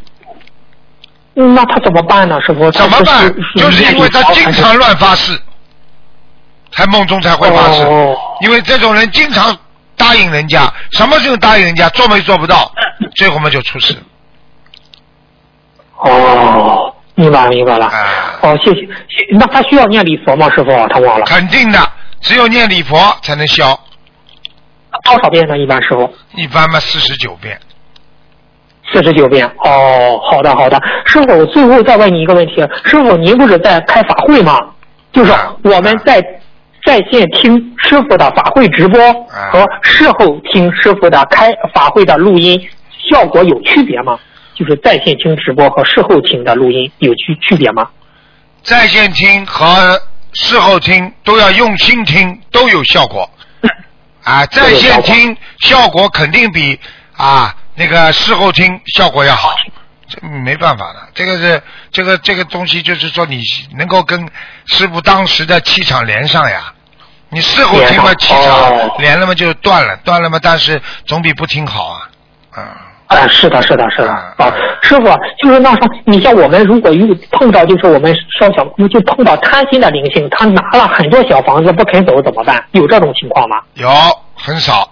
[1.37, 2.39] 嗯那他怎么办呢？
[2.47, 2.71] 师傅？
[2.73, 3.33] 怎么办？
[3.57, 5.41] 就是因为他经常乱发誓，
[6.73, 7.83] 才梦中才会发誓。
[7.85, 9.57] 哦因为这种人经常
[10.01, 12.73] 答应人家，什么时候答应人家，做没做不到，
[13.17, 13.95] 最后嘛就出事。
[15.99, 17.87] 哦，明白了明白了。
[17.87, 18.81] 啊哦，谢谢。
[18.81, 20.49] 谢那他需要念礼佛吗？
[20.51, 21.79] 师傅，他忘了肯定的，
[22.23, 23.79] 只有念礼佛才能消。
[25.05, 25.59] 多少遍呢？
[25.59, 27.61] 一般师傅一般嘛四十九遍。
[28.93, 29.47] 四十九遍。
[29.63, 30.81] 哦，好的好的。
[31.05, 34.59] 师傅，我最后再问你一个问题，师傅，您不是在开法会吗？
[35.13, 36.25] 就是啊我们在
[36.91, 42.61] 在线听师傅的法会直播啊和事后听师傅的开法会的录音，
[43.09, 44.18] 效果有区别吗？
[44.57, 47.88] 就是在线听直播和事后听的录音有区区别吗？
[48.64, 53.30] 在线听和事后听都要用心听，都有效果。
[54.24, 56.76] 啊，在线听效果肯定比
[57.16, 59.55] 啊那个事后听效果要好，
[60.09, 61.09] 这没办法的。
[61.14, 61.62] 这个是
[61.93, 63.41] 这个这个东西，就是说你
[63.78, 64.28] 能够跟
[64.66, 66.74] 师傅当时的气场连上呀。
[67.31, 72.11] 你事后听嘛，连上气场哦连了嘛就断了，断了嘛，但是总比不听好啊。
[72.57, 72.64] 嗯，
[73.07, 74.11] 啊，是的，是的，是的。
[74.11, 74.53] 啊啊，
[74.83, 75.07] 师傅，
[75.39, 82.64] 就是那啥，你像我们如果遇碰到，就是我们烧小，就碰到贪心的灵性，他拿了很多小房子不肯走怎么办？
[82.72, 83.57] 有这种情况吗？
[83.74, 83.89] 有
[84.35, 84.91] 很少，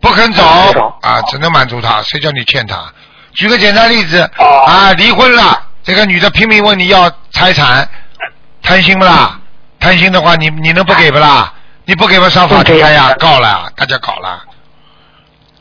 [0.00, 0.44] 不肯走
[1.02, 2.76] 啊，只能满足他，谁叫你欠他？
[3.34, 7.88] 举个简单例子哦啊，离婚了，这个女的拼命问你要财产，
[8.62, 9.40] 贪心不啦？
[9.82, 11.52] 贪心的话，你你能不给不啦？
[11.86, 14.38] 你不给吧，上法庭了呀，告了呀，大家搞了。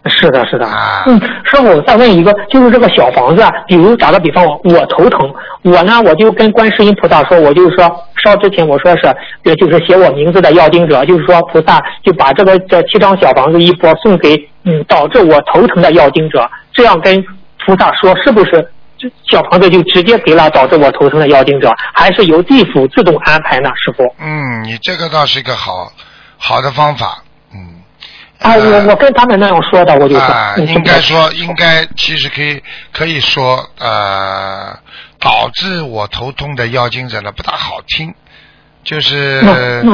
[0.06, 0.66] 是的，是的。
[0.68, 7.92] 啊嗯，师傅，我再问一个，就是这个小房子啊，比如打个比方，我我头疼，我呢我就跟观世音菩萨说，我就是说
[8.24, 9.08] 烧之前我说是，
[9.44, 17.24] 呃，就是写我名字的要经者，就是说菩萨就把这个这七张小房子一波送给嗯导致我头疼的要经者，这样跟
[17.66, 18.72] 菩萨说，是不是？
[19.02, 23.70] 这小房子就直接给了导致我头疼的妖精者，还是由地府自动安排呢？
[23.84, 24.16] 师傅？
[24.20, 25.92] 嗯，你这个倒是一个好
[26.38, 27.82] 好的方法，嗯。
[28.40, 34.78] 啊，呃我我跟他们那样说的，我就说，啊，嗯应该说，应该其实可以可以说，呃，
[35.20, 38.14] 导致我头痛的妖精者呢不大好听，
[38.84, 39.42] 就是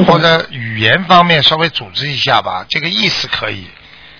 [0.05, 3.67] 或者语言方面稍微组织一下吧，这个意思可以。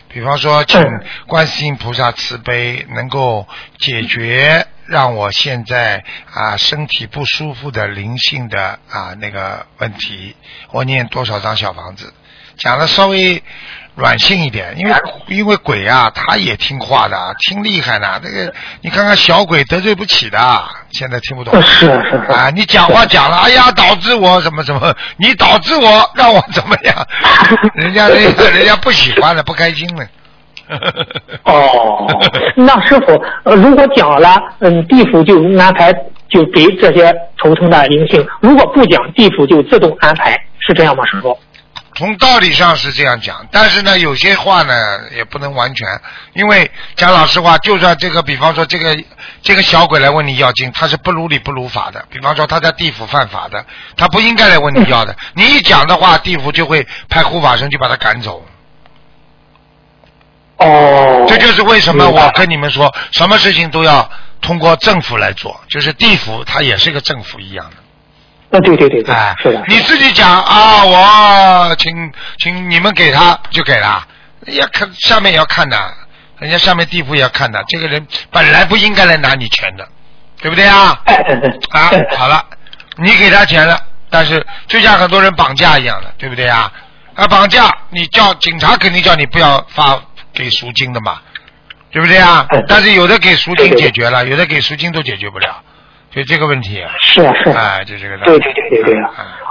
[0.09, 3.45] 比方说，请嗯观世音菩萨慈悲，能够
[3.77, 10.35] 解决让我现在啊身体不舒服的灵性的啊那个问题。
[10.71, 12.13] 我念多少张小房子？
[12.57, 13.43] 讲的稍微
[13.93, 14.93] 软性一点，因为
[15.27, 18.19] 因为鬼啊，他也听话的，听厉害的。
[18.23, 22.49] 这个你看看小鬼得罪不起的，现在听不懂呃是是是啊！
[22.49, 27.07] 你讲话讲了，哎呀，导致我什么什么，你导致我让我怎么样？
[27.75, 30.07] 人家人家人家不喜欢了，不开心了。
[31.43, 32.07] 哦，
[32.55, 35.93] 那师傅，呃，如果讲了，嗯，地府就安排
[36.29, 41.37] 就给这些头疼的灵性；如果不讲，地府就自动安排，是这样吗，师傅？
[41.95, 44.73] 从道理上是这样讲，但是呢，有些话呢
[45.15, 45.87] 也不能完全，
[46.33, 48.95] 因为讲老实话，就算这个，比方说这个
[49.41, 52.05] 这个小鬼来问你要经，他是不如理不如法的。
[52.11, 53.65] 比方说他在地府犯法的，
[53.95, 55.15] 他不应该来问你要的。
[55.33, 58.45] 你一讲的话，地府就会派护法神去把他赶走。
[60.57, 64.09] 哦，这就是为什么我跟你们说，什么事情都要
[64.41, 67.75] 通过政府来做，就是地府它也是个政府一样的。
[68.49, 74.07] 那，对对对对，哎，是的，你自己讲啊，我请请你们给他就给了，
[74.47, 75.77] 要看下面也要看的，
[76.39, 79.87] 人家下面地府也要看的，这个人本来不应该来拿你钱的，
[80.41, 80.99] 对不对啊？
[81.71, 82.43] 啊哎，好了，
[82.95, 83.79] 你给他钱了，
[84.09, 86.71] 但是就像很多人绑架一样的，对不对啊？
[87.15, 89.99] 啊，绑架你叫警察肯定叫你不要发
[90.37, 91.19] 给赎金的嘛，
[91.91, 92.63] 对不对啊哎？
[92.67, 95.61] 但是有的给赎金解决了，有的给赎金都解决不了，
[96.13, 96.83] 就这个问题。
[97.01, 98.17] 是啊是啊，哎，就这个。
[98.19, 99.03] 对对对对对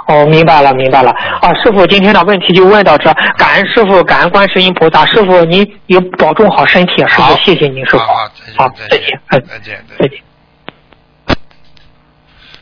[0.07, 1.11] 哦，明白了明白了
[1.41, 10.19] 啊，师傅今天的问题就问到这，感恩师傅，感恩观世音菩萨，师傅您也保重好身体，师好傅谢谢您，师傅，好好再见好再见再见，嗯再见再见再见。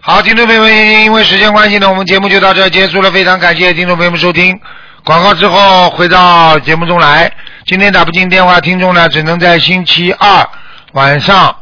[0.02, 3.12] 好，听众朋友们，因为时间关系呢，我们节目就到这儿结束了。
[3.12, 4.60] 非常感谢听众朋友们收听。
[5.04, 7.32] 广告之后回到节目中来。
[7.66, 10.48] 今天打不进电话，听众呢只能在星期二
[10.92, 11.56] 晚上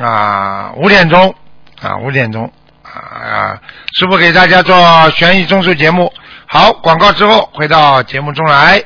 [0.00, 1.34] 啊五点钟
[1.82, 2.48] 啊五点钟
[2.84, 3.60] 啊，
[3.98, 6.12] 师傅给大家做悬疑综述节目。
[6.46, 8.80] 好，广告之后回到节目中来。